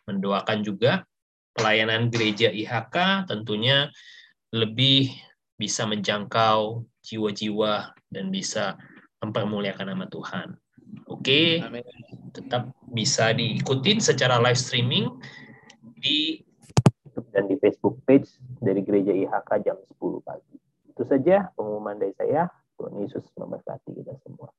[0.10, 1.06] mendoakan juga
[1.54, 3.90] pelayanan gereja IHK tentunya
[4.54, 5.14] lebih
[5.58, 8.78] bisa menjangkau jiwa-jiwa dan bisa
[9.22, 10.54] mempermuliakan nama Tuhan.
[11.10, 11.84] Oke, okay?
[12.32, 15.10] tetap bisa diikutin secara live streaming
[16.00, 16.40] di
[17.04, 18.30] YouTube dan di Facebook page
[18.62, 20.56] dari Gereja IHK jam 10 pagi.
[20.88, 22.48] Itu saja pengumuman dari saya.
[22.78, 24.54] Tuhan Yesus memberkati kita semua.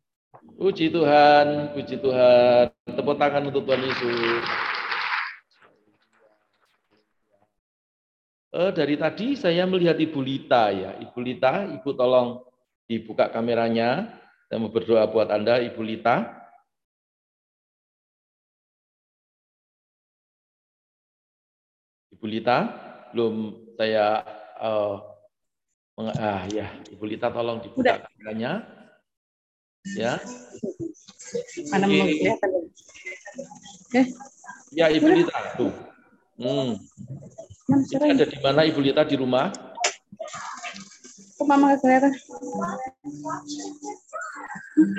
[0.59, 2.69] Puji Tuhan, puji Tuhan.
[2.85, 4.43] Tepuk tangan untuk Tuhan Yesus.
[8.49, 10.91] Eh, dari tadi saya melihat Ibu Lita ya.
[10.99, 12.43] Ibu Lita, Ibu tolong
[12.89, 14.19] dibuka kameranya.
[14.49, 16.27] Saya mau berdoa buat Anda, Ibu Lita.
[22.19, 22.59] Ibu Lita,
[23.15, 24.27] belum saya
[24.59, 24.97] uh,
[26.19, 28.78] ah ya, Ibu Lita tolong dibuka kameranya.
[29.97, 30.21] Ya.
[31.73, 32.51] Mana mau kelihatan?
[33.97, 34.07] Eh.
[34.77, 35.73] Ya, Ibu Lita tuh.
[36.37, 36.77] Hmm.
[37.69, 39.53] Ini ada di mana Ibu Lita di rumah?
[41.39, 42.13] Kok mama kelihatan?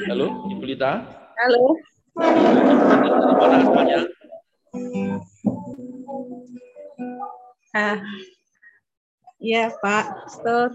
[0.10, 1.06] Halo, Ibu Lita.
[1.38, 1.64] Halo.
[2.20, 4.00] Di mana asalnya?
[7.70, 8.02] Ah,
[9.38, 10.74] iya Pak, Pastor.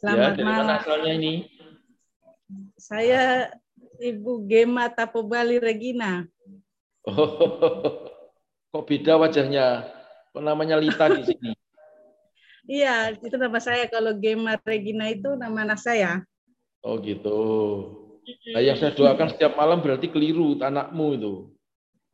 [0.00, 0.66] Selamat ya, dari malam.
[0.66, 1.34] mana asalnya ini?
[2.82, 3.46] Saya
[4.02, 6.26] Ibu Gema Tapobali Regina.
[7.06, 7.14] Oh,
[8.74, 9.86] kok beda wajahnya?
[10.34, 11.50] Kok namanya Lita di sini?
[12.62, 13.90] Iya, itu nama saya.
[13.90, 16.22] Kalau Gema Regina itu nama anak saya.
[16.86, 17.42] Oh gitu.
[18.54, 21.34] Nah, yang saya doakan setiap malam berarti keliru anakmu itu.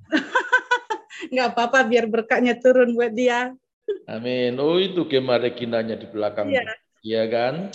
[1.36, 3.52] Nggak apa-apa, biar berkatnya turun buat dia.
[4.08, 4.56] Amin.
[4.56, 6.48] Oh itu Gema Reginanya di belakang.
[6.48, 6.64] Iya,
[7.04, 7.68] iya kan?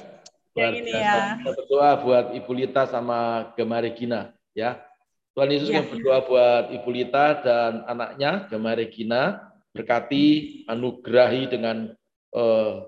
[0.53, 1.37] Yang ini ya.
[1.41, 4.33] Kita berdoa buat Ibu Lita sama Gema Regina.
[4.53, 4.81] Ya.
[5.33, 5.81] Tuhan Yesus ya.
[5.81, 9.21] yang berdoa buat Ibu Lita dan anaknya Gema Regina.
[9.73, 11.97] Berkati, anugerahi dengan
[12.37, 12.85] uh,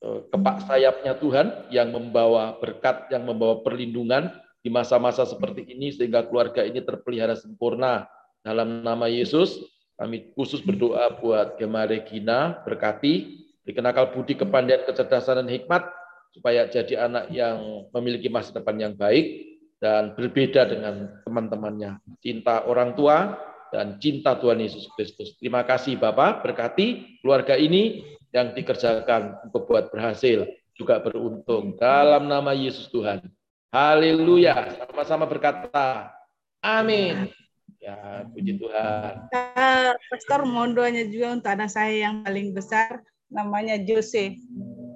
[0.00, 4.32] uh, kepak sayapnya Tuhan yang membawa berkat, yang membawa perlindungan
[4.64, 8.08] di masa-masa seperti ini sehingga keluarga ini terpelihara sempurna
[8.40, 9.60] dalam nama Yesus
[9.96, 15.88] kami khusus berdoa buat Gema Regina, berkati, dikenakal budi, kepandaian, kecerdasan, dan hikmat,
[16.36, 21.96] supaya jadi anak yang memiliki masa depan yang baik dan berbeda dengan teman-temannya.
[22.20, 23.40] Cinta orang tua
[23.72, 25.36] dan cinta Tuhan Yesus Kristus.
[25.40, 28.04] Terima kasih Bapak, berkati keluarga ini
[28.36, 30.44] yang dikerjakan untuk buat berhasil,
[30.76, 31.80] juga beruntung.
[31.80, 33.24] Dalam nama Yesus Tuhan.
[33.72, 34.76] Haleluya.
[34.76, 36.12] Sama-sama berkata,
[36.60, 37.32] amin.
[37.80, 39.30] Ya, puji Tuhan.
[39.30, 44.36] Uh, Pastor mohon doanya juga untuk anak saya yang paling besar, namanya Jose.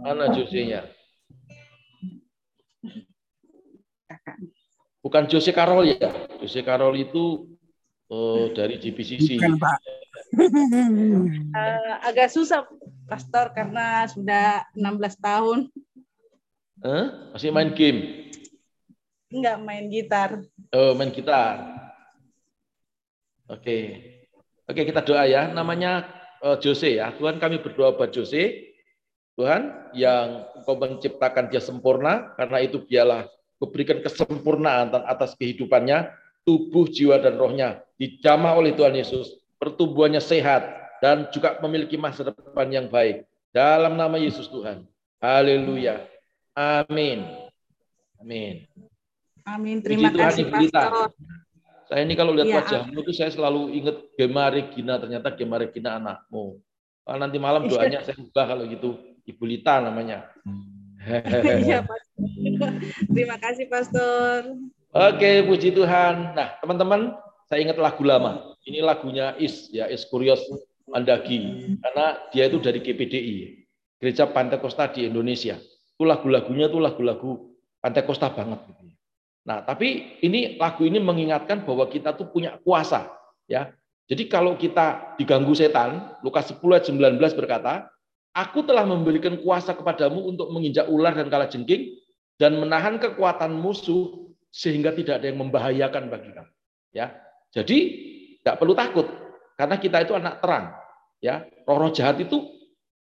[0.00, 0.88] Mana Jose-nya?
[5.00, 6.12] Bukan Jose Carol ya?
[6.40, 7.48] Jose Carol itu
[8.12, 9.40] oh, dari GPCC.
[9.40, 9.78] Bukan, Pak.
[10.36, 12.68] uh, agak susah,
[13.08, 15.58] Pastor, karena sudah 16 tahun.
[16.84, 17.32] Huh?
[17.32, 18.28] Masih main game?
[19.32, 20.30] Enggak, main gitar.
[20.74, 21.64] Oh, main gitar.
[23.48, 23.78] Oke.
[24.68, 25.48] Oke, kita doa ya.
[25.48, 26.06] Namanya
[26.44, 27.08] uh, Jose ya.
[27.16, 28.68] Tuhan kami berdoa buat Jose.
[29.38, 33.24] Tuhan yang Engkau menciptakan dia sempurna, karena itu biarlah
[33.68, 36.08] berikan kesempurnaan atas kehidupannya,
[36.48, 37.84] tubuh, jiwa, dan rohnya.
[38.00, 39.36] Dijamah oleh Tuhan Yesus.
[39.60, 40.64] Pertumbuhannya sehat
[41.04, 43.28] dan juga memiliki masa depan yang baik.
[43.52, 44.88] Dalam nama Yesus Tuhan.
[45.20, 46.08] Haleluya.
[46.56, 47.28] Amin.
[48.16, 48.64] Amin.
[49.44, 49.76] Amin.
[49.84, 51.12] Terima Puji kasih, Pastor.
[51.90, 52.56] Saya ini kalau lihat ya.
[52.62, 56.62] wajahmu itu saya selalu ingat Gema Regina, ternyata Gema Regina anakmu.
[57.02, 57.70] Nanti malam iya.
[57.74, 58.94] doanya saya ubah kalau gitu,
[59.26, 60.30] Ibu Lita namanya.
[61.64, 62.70] Iya, Pastor.
[63.14, 64.38] Terima kasih, Pastor.
[64.90, 66.36] Oke, puji Tuhan.
[66.36, 67.14] Nah, teman-teman,
[67.48, 68.54] saya ingat lagu lama.
[68.66, 70.42] Ini lagunya Is, ya Is Kurios
[70.90, 71.78] Mandagi.
[71.80, 73.64] Karena dia itu dari GPDI,
[73.96, 75.56] Gereja Pantai Kosta di Indonesia.
[75.96, 78.60] Itu lagu-lagunya itu lagu-lagu Pantai Kosta banget.
[78.68, 78.92] Gitu.
[79.48, 83.08] Nah, tapi ini lagu ini mengingatkan bahwa kita tuh punya kuasa.
[83.48, 83.72] ya.
[84.10, 87.86] Jadi kalau kita diganggu setan, Lukas 10 ayat 19 berkata,
[88.30, 91.98] Aku telah memberikan kuasa kepadamu untuk menginjak ular dan kala jengking
[92.38, 96.52] dan menahan kekuatan musuh sehingga tidak ada yang membahayakan bagi kamu.
[96.94, 97.18] Ya,
[97.50, 97.78] jadi
[98.42, 99.06] tidak perlu takut
[99.58, 100.74] karena kita itu anak terang.
[101.20, 102.48] Ya, roh-roh jahat itu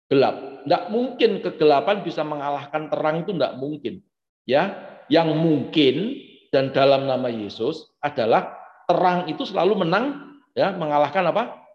[0.07, 0.63] gelap.
[0.63, 4.01] Tidak mungkin kegelapan bisa mengalahkan terang itu tidak mungkin.
[4.47, 4.80] Ya,
[5.11, 8.55] yang mungkin dan dalam nama Yesus adalah
[8.88, 11.67] terang itu selalu menang ya mengalahkan apa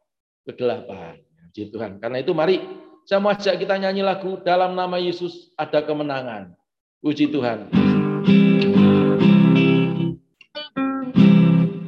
[0.49, 1.21] kegelapan.
[1.53, 2.01] Puji Tuhan.
[2.01, 6.55] Karena itu mari saya mau ajak kita nyanyi lagu dalam nama Yesus ada kemenangan.
[7.03, 7.67] Puji Tuhan.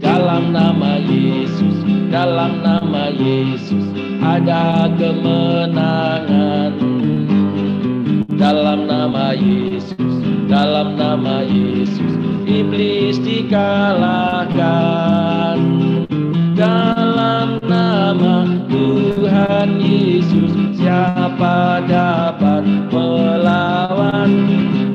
[0.02, 3.94] Dalam nama Yesus, dalam nama Yesus
[4.26, 6.74] ada kemenangan.
[8.34, 10.14] Dalam nama Yesus,
[10.50, 12.10] dalam nama Yesus
[12.42, 15.13] iblis dikalahkan.
[19.85, 24.32] Yesus siapa dapat melawan?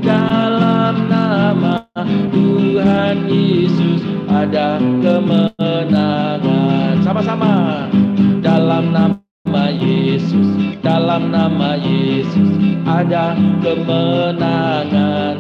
[0.02, 1.86] Dalam nama
[2.34, 7.06] Tuhan Yesus ada kemenangan.
[7.06, 7.86] Sama-sama.
[8.42, 12.50] Dalam nama Yesus, dalam nama Yesus
[12.90, 15.38] ada kemenangan.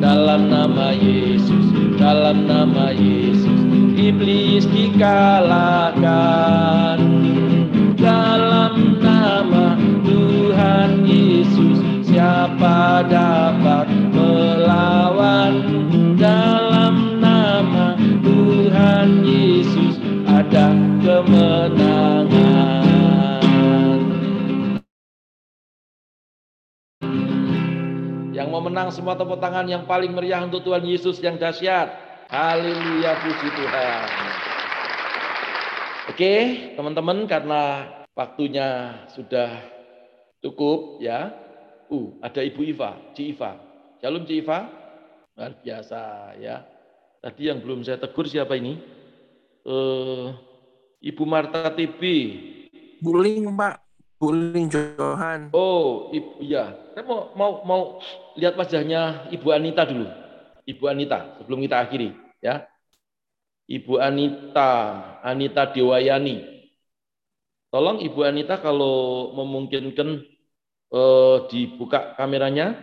[0.00, 1.68] Dalam nama Yesus,
[2.00, 3.64] dalam nama Yesus
[3.96, 6.83] iblis dikalahkan.
[28.84, 31.88] Menang semua tepuk tangan yang paling meriah untuk Tuhan Yesus yang dahsyat.
[32.28, 34.08] Haleluya puji Tuhan.
[36.12, 36.32] Oke,
[36.76, 39.56] teman-teman karena waktunya sudah
[40.44, 41.32] cukup ya.
[41.88, 43.56] Uh, ada Ibu Iva, Ci Iva.
[44.04, 44.68] Shalom Ci Iva.
[45.32, 46.68] Luar biasa ya.
[47.24, 48.76] Tadi yang belum saya tegur siapa ini?
[49.64, 50.36] Uh,
[51.00, 52.02] Ibu Marta TB.
[53.00, 53.80] Buling, Pak.
[54.20, 55.48] Buling Johan.
[55.56, 56.83] Oh, Ibu ya.
[56.94, 57.82] Saya mau mau mau
[58.38, 60.06] lihat wajahnya Ibu Anita dulu.
[60.62, 62.70] Ibu Anita sebelum kita akhiri ya.
[63.66, 64.70] Ibu Anita,
[65.24, 66.68] Anita Dewayani.
[67.74, 70.22] Tolong Ibu Anita kalau memungkinkan
[70.94, 72.78] eh, dibuka kameranya,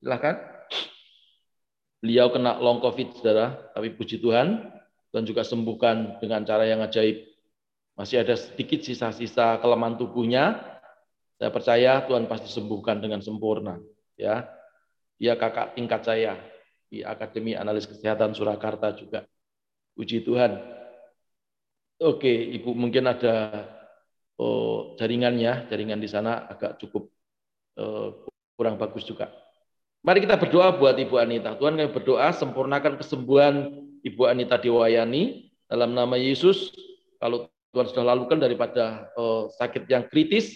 [0.00, 0.40] silahkan.
[2.00, 4.60] Beliau kena long covid, saudara, tapi puji Tuhan,
[5.08, 7.24] dan juga sembuhkan dengan cara yang ajaib.
[7.96, 10.73] Masih ada sedikit sisa-sisa kelemahan tubuhnya.
[11.38, 13.78] Saya percaya Tuhan pasti sembuhkan dengan sempurna.
[14.14, 14.46] Ya,
[15.18, 16.38] dia kakak tingkat saya
[16.86, 19.26] di Akademi Analis Kesehatan Surakarta juga.
[19.98, 20.58] Puji Tuhan.
[22.02, 23.66] Oke, Ibu mungkin ada
[24.38, 27.10] oh, jaringannya, jaringan di sana agak cukup
[27.78, 29.30] oh, kurang bagus juga.
[30.04, 31.56] Mari kita berdoa buat Ibu Anita.
[31.56, 33.72] Tuhan kami berdoa sempurnakan kesembuhan
[34.04, 36.74] Ibu Anita Dewayani dalam nama Yesus.
[37.16, 40.54] Kalau Tuhan sudah lakukan daripada oh, sakit yang kritis,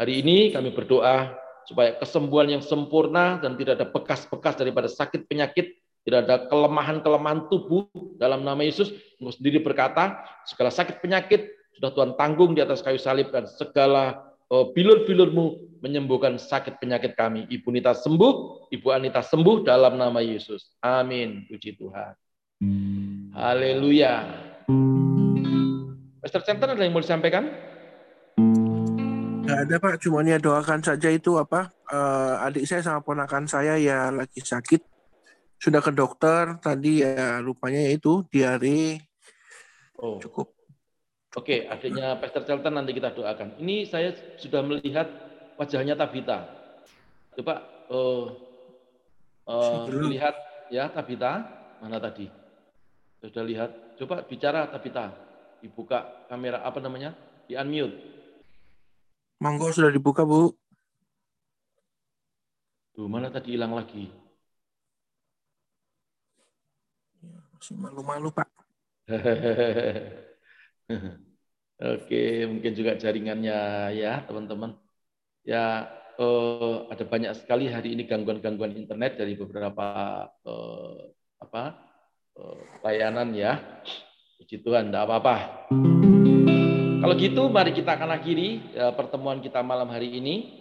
[0.00, 1.36] hari ini kami berdoa
[1.68, 5.76] supaya kesembuhan yang sempurna dan tidak ada bekas-bekas daripada sakit penyakit,
[6.08, 7.84] tidak ada kelemahan-kelemahan tubuh
[8.16, 8.96] dalam nama Yesus.
[9.20, 14.32] Engkau sendiri berkata, segala sakit penyakit sudah Tuhan tanggung di atas kayu salib dan segala
[14.48, 17.44] oh, bilur-bilurmu menyembuhkan sakit penyakit kami.
[17.52, 20.80] Ibu Nita sembuh, Ibu Anita sembuh dalam nama Yesus.
[20.80, 21.44] Amin.
[21.44, 22.16] Puji Tuhan.
[23.36, 24.14] Haleluya.
[26.20, 27.70] Pastor Center ada yang mau disampaikan?
[29.60, 34.08] Ada Pak, cuma ya doakan saja itu apa eh, adik saya sama ponakan saya ya
[34.08, 34.80] lagi sakit
[35.60, 39.10] sudah ke dokter tadi ya rupanya ya itu diare
[40.00, 40.16] Oh.
[40.16, 40.56] Cukup.
[41.36, 42.42] Oke, adiknya Pastor
[42.72, 43.60] nanti kita doakan.
[43.60, 45.06] Ini saya sudah melihat
[45.60, 46.48] wajahnya Tabita.
[47.38, 48.34] Coba uh,
[49.46, 50.34] uh, lihat
[50.72, 51.46] ya Tabita
[51.78, 52.26] mana tadi?
[53.22, 53.70] Sudah lihat?
[54.00, 55.14] Coba bicara Tabita.
[55.62, 57.14] Dibuka kamera apa namanya?
[57.46, 58.19] Di unmute.
[59.40, 60.52] Monggo sudah dibuka Bu.
[62.92, 64.12] Tuh, mana tadi hilang lagi?
[67.56, 68.48] Masih malu-malu Pak.
[71.80, 73.56] Oke, mungkin juga jaringannya
[73.96, 74.76] ya teman-teman.
[75.40, 75.88] Ya
[76.20, 79.88] eh, ada banyak sekali hari ini gangguan-gangguan internet dari beberapa
[80.44, 81.80] eh, apa
[82.36, 83.56] eh, layanan ya.
[84.36, 85.36] Puji Tuhan, tidak apa-apa.
[87.00, 90.60] Kalau gitu, mari kita akan akhiri ya, pertemuan kita malam hari ini.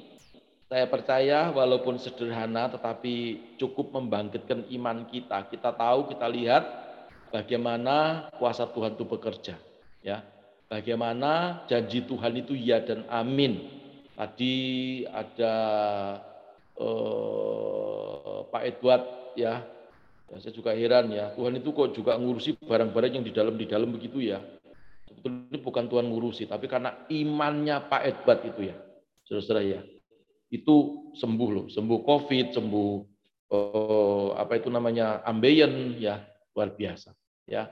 [0.71, 5.51] Saya percaya walaupun sederhana tetapi cukup membangkitkan iman kita.
[5.51, 6.63] Kita tahu, kita lihat
[7.35, 9.59] bagaimana kuasa Tuhan itu bekerja.
[9.99, 10.23] Ya,
[10.71, 13.59] bagaimana janji Tuhan itu ya dan amin.
[14.15, 14.55] Tadi
[15.11, 15.55] ada
[16.79, 19.03] eh, Pak Edward
[19.35, 19.65] ya,
[20.31, 21.35] ya, saya juga heran ya.
[21.35, 24.39] Tuhan itu kok juga ngurusi barang-barang yang di dalam di dalam begitu ya.
[25.19, 28.75] Sebetulnya bukan Tuhan ngurusi, tapi karena imannya Pak Edward itu ya,
[29.27, 29.81] saudara-saudara ya
[30.49, 30.75] itu
[31.13, 32.91] sembuh loh, sembuh COVID, sembuh
[33.51, 36.23] eh, apa itu namanya ambeien ya
[36.55, 37.13] luar biasa
[37.45, 37.69] ya.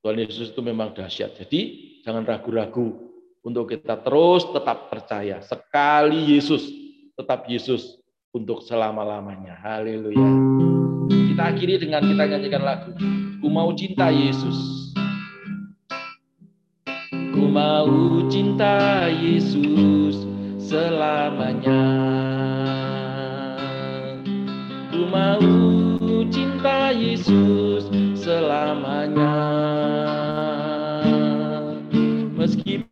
[0.00, 1.36] Tuhan Yesus itu memang dahsyat.
[1.44, 1.60] Jadi
[2.00, 3.12] jangan ragu-ragu
[3.44, 5.44] untuk kita terus tetap percaya.
[5.44, 6.64] Sekali Yesus,
[7.12, 8.00] tetap Yesus
[8.32, 9.60] untuk selama-lamanya.
[9.60, 10.24] Haleluya.
[11.04, 12.96] Kita akhiri dengan kita nyanyikan lagu.
[13.44, 14.79] Ku mau cinta Yesus.
[17.40, 17.88] Ku mau
[18.28, 20.28] cinta Yesus
[20.60, 21.88] selamanya.
[24.92, 25.40] Ku mau
[26.28, 29.40] cinta Yesus selamanya.
[32.36, 32.84] Meskipun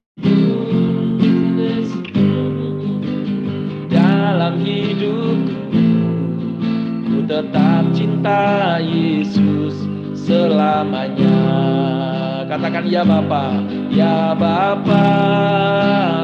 [3.92, 5.76] dalam hidupku
[7.05, 9.76] ku tetap cinta Yesus
[10.16, 11.88] selamanya.
[12.49, 13.61] Katakan ya Bapa,
[13.92, 15.05] ya Bapa,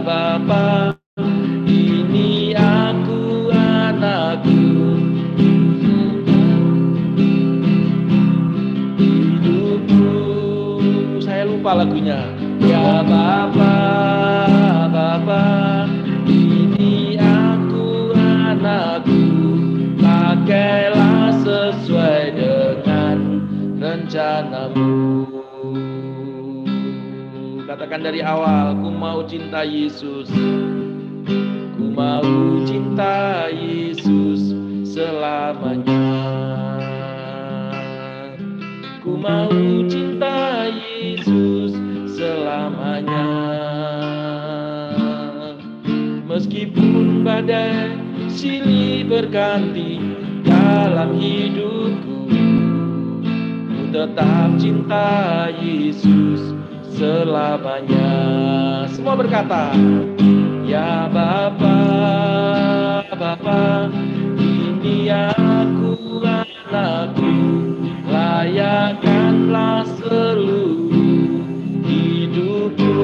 [0.00, 0.96] Bapa.
[1.68, 4.64] Ini aku anakku
[8.96, 10.08] Hidupku
[11.20, 12.24] Saya lupa lagunya
[12.64, 13.76] Ya Bapa,
[14.88, 15.44] Bapa
[16.24, 19.28] Ini aku anakku
[20.00, 23.44] Pakailah sesuai dengan
[23.76, 25.33] rencanamu
[27.84, 30.32] Katakan dari awal, ku mau cinta Yesus
[31.76, 32.24] Ku mau
[32.64, 34.56] cinta Yesus
[34.88, 36.00] selamanya.
[39.04, 39.52] Ku mau
[39.84, 41.76] cinta Yesus
[42.08, 43.28] selamanya.
[46.24, 48.00] Meskipun badai
[48.32, 50.00] silih berganti
[50.40, 52.32] dalam hidupku,
[53.68, 56.53] ku tetap cinta Yesus
[56.94, 58.10] selamanya.
[58.94, 59.74] Semua berkata,
[60.62, 61.78] Ya Bapa,
[63.18, 63.90] Bapa,
[64.38, 67.34] ini aku anakku,
[68.06, 70.78] layakkanlah seluruh
[71.82, 72.96] hidupku.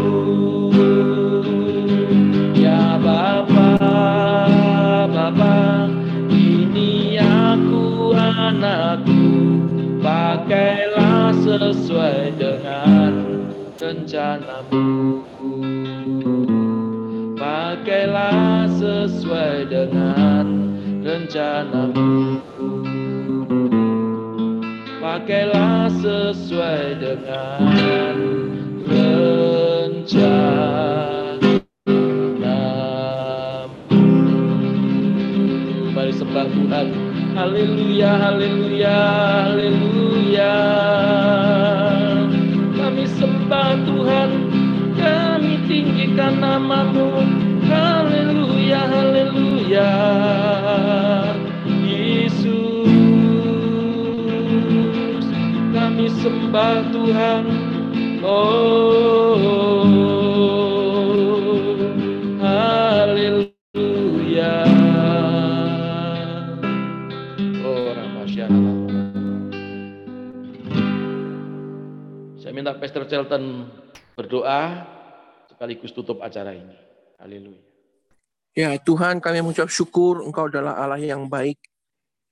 [2.55, 3.71] Ya Bapa,
[5.11, 5.91] Bapa,
[6.31, 9.27] ini aku anakku,
[9.99, 13.20] pakailah sesuai dengan
[13.81, 15.25] rencanamu
[17.41, 20.45] pakailah sesuai dengan
[21.01, 22.45] rencanamu.
[25.01, 28.21] Pakailah sesuai dengan
[28.85, 30.29] rencanamu.
[35.97, 36.87] Mari sembah Tuhan.
[37.33, 38.99] Haleluya, haleluya,
[39.49, 40.53] haleluya.
[43.51, 44.31] Kami sembah Tuhan,
[44.95, 47.19] kami tinggikan namamu.
[47.67, 49.91] Haleluya, haleluya.
[51.83, 52.47] Yesus,
[55.75, 57.43] kami sembah Tuhan.
[58.23, 59.70] Oh, haleluya.
[72.81, 73.69] Pastor Shelton
[74.17, 74.89] berdoa
[75.53, 76.73] sekaligus tutup acara ini.
[77.21, 77.61] Haleluya.
[78.57, 81.61] Ya Tuhan kami mengucap syukur Engkau adalah Allah yang baik.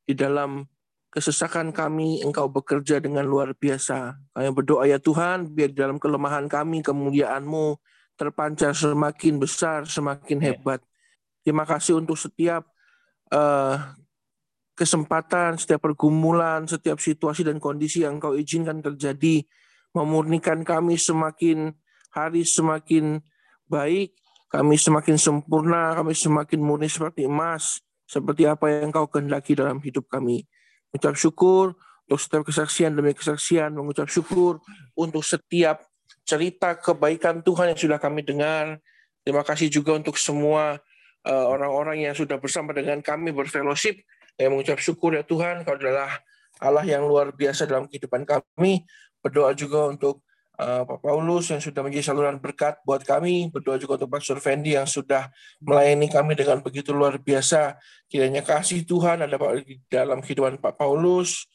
[0.09, 0.65] Di dalam
[1.13, 4.17] kesesakan kami Engkau bekerja dengan luar biasa.
[4.33, 7.77] Kami berdoa ya Tuhan biar di dalam kelemahan kami kemuliaan-Mu
[8.17, 10.81] terpancar semakin besar, semakin hebat.
[11.45, 12.65] Terima kasih untuk setiap
[13.31, 13.77] uh,
[14.73, 19.45] kesempatan, setiap pergumulan, setiap situasi dan kondisi yang Engkau izinkan terjadi
[19.99, 21.75] memurnikan kami semakin
[22.15, 23.21] hari semakin
[23.69, 24.17] baik,
[24.49, 30.09] kami semakin sempurna, kami semakin murni seperti emas, seperti apa yang Kau kehendaki dalam hidup
[30.09, 30.49] kami.
[30.89, 31.77] Mengucap syukur
[32.09, 34.65] untuk setiap kesaksian demi kesaksian, mengucap syukur
[34.97, 35.85] untuk setiap
[36.25, 38.81] cerita kebaikan Tuhan yang sudah kami dengar.
[39.21, 40.81] Terima kasih juga untuk semua
[41.29, 44.01] eh, orang-orang yang sudah bersama dengan kami berfellowship.
[44.41, 46.17] Kami mengucap syukur ya Tuhan, Kau adalah
[46.59, 48.89] Allah yang luar biasa dalam kehidupan kami.
[49.21, 50.23] Berdoa juga untuk
[50.59, 53.49] uh, Pak Paulus yang sudah menjadi saluran berkat buat kami.
[53.55, 55.31] Berdoa juga untuk Pastor Fendi yang sudah
[55.63, 57.79] melayani kami dengan begitu luar biasa.
[58.11, 61.47] Kiranya kasih Tuhan ada di dalam kehidupan Pak Paulus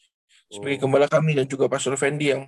[0.48, 2.46] sebagai gembala kami dan juga Pastor Fendi yang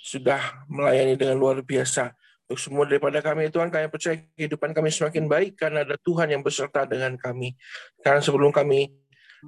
[0.00, 2.16] sudah melayani dengan luar biasa.
[2.50, 6.42] Untuk semua daripada kami, Tuhan, kami percaya kehidupan kami semakin baik karena ada Tuhan yang
[6.42, 7.54] beserta dengan kami.
[8.02, 8.90] Karena sebelum kami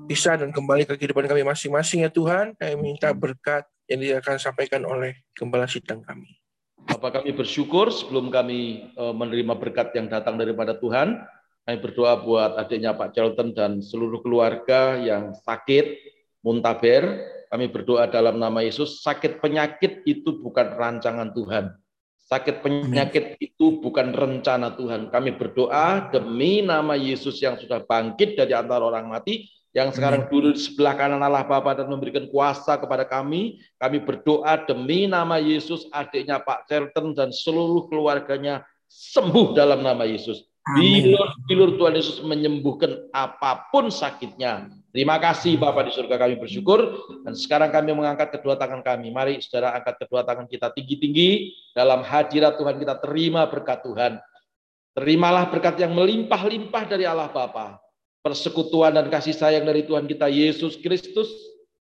[0.08, 4.36] bisa dan kembali ke kehidupan kami masing-masing ya Tuhan, kami minta berkat yang dia akan
[4.40, 6.38] sampaikan oleh gembala sidang kami.
[6.82, 11.22] Bapak kami bersyukur sebelum kami eh, menerima berkat yang datang daripada Tuhan,
[11.62, 16.00] kami berdoa buat adiknya Pak Charlton dan seluruh keluarga yang sakit,
[16.42, 17.22] muntaber.
[17.52, 21.76] Kami berdoa dalam nama Yesus, sakit penyakit itu bukan rancangan Tuhan
[22.32, 25.12] Sakit penyakit itu bukan rencana Tuhan.
[25.12, 30.52] Kami berdoa demi nama Yesus yang sudah bangkit dari antara orang mati, yang sekarang duduk
[30.52, 33.56] di sebelah kanan Allah Bapa dan memberikan kuasa kepada kami.
[33.80, 40.44] Kami berdoa demi nama Yesus, adiknya Pak Certen dan seluruh keluarganya sembuh dalam nama Yesus.
[40.62, 44.70] Bilur-bilur Tuhan Yesus menyembuhkan apa pun sakitnya.
[44.92, 47.02] Terima kasih Bapak di surga kami bersyukur.
[47.24, 49.08] Dan sekarang kami mengangkat kedua tangan kami.
[49.08, 51.56] Mari saudara angkat kedua tangan kita tinggi-tinggi.
[51.72, 54.20] Dalam hadirat Tuhan kita terima berkat Tuhan.
[54.92, 57.80] Terimalah berkat yang melimpah-limpah dari Allah Bapa.
[58.22, 61.28] Persekutuan dan kasih sayang dari Tuhan kita Yesus Kristus.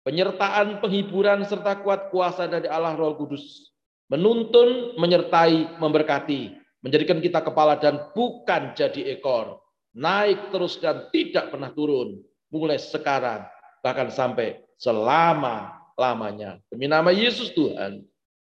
[0.05, 3.73] Penyertaan, penghiburan, serta kuat kuasa dari Allah Roh Kudus.
[4.09, 9.59] Menuntun, menyertai, memberkati menjadikan kita kepala dan bukan jadi ekor.
[9.95, 12.21] Naik terus dan tidak pernah turun.
[12.49, 13.45] Mulai sekarang,
[13.83, 16.61] bahkan sampai selama-lamanya.
[16.71, 18.05] Demi nama Yesus Tuhan.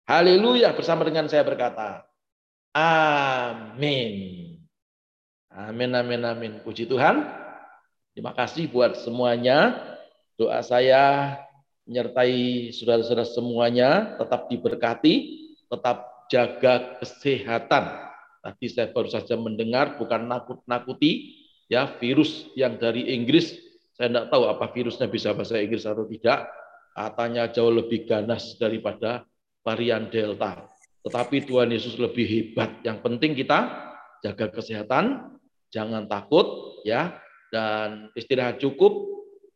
[0.09, 2.03] Haleluya bersama dengan saya berkata.
[2.75, 4.59] Amin.
[5.53, 6.53] Amin, amin, amin.
[6.65, 7.42] Puji Tuhan.
[8.13, 9.77] Terima kasih buat semuanya.
[10.37, 11.37] Doa saya
[11.89, 15.15] menyertai saudara-saudara semuanya tetap diberkati,
[15.69, 21.39] tetap jaga kesehatan Tadi saya baru saja mendengar bukan nakut-nakuti
[21.71, 23.55] ya virus yang dari Inggris.
[23.95, 26.51] Saya tidak tahu apa virusnya bisa bahasa Inggris atau tidak.
[26.91, 29.23] Katanya jauh lebih ganas daripada
[29.63, 30.67] varian Delta.
[31.07, 32.83] Tetapi Tuhan Yesus lebih hebat.
[32.83, 33.59] Yang penting kita
[34.27, 35.39] jaga kesehatan,
[35.71, 37.15] jangan takut ya
[37.53, 39.07] dan istirahat cukup,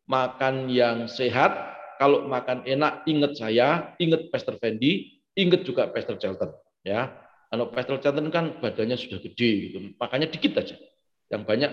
[0.05, 1.75] makan yang sehat.
[1.97, 6.53] Kalau makan enak, ingat saya, ingat Pastor Fendi, ingat juga Pastor Charlton
[6.85, 9.79] ya kalau Pastor Chanton kan badannya sudah gede gitu.
[10.03, 10.75] Makanya dikit aja.
[11.31, 11.73] Yang banyak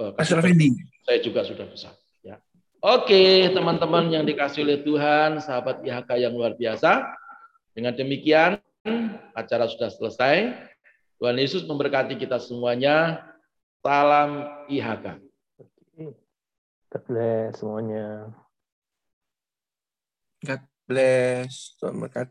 [0.00, 1.96] uh, Pastor Saya juga sudah besar.
[2.20, 2.36] Ya.
[2.84, 7.00] Oke, teman-teman yang dikasih oleh Tuhan, sahabat IHK yang luar biasa.
[7.72, 8.60] Dengan demikian,
[9.32, 10.52] acara sudah selesai.
[11.16, 13.24] Tuhan Yesus memberkati kita semuanya.
[13.80, 15.23] Salam IHK.
[16.94, 18.30] God bless semuanya.
[20.46, 21.74] God bless.
[21.82, 22.22] Tuhan berkati.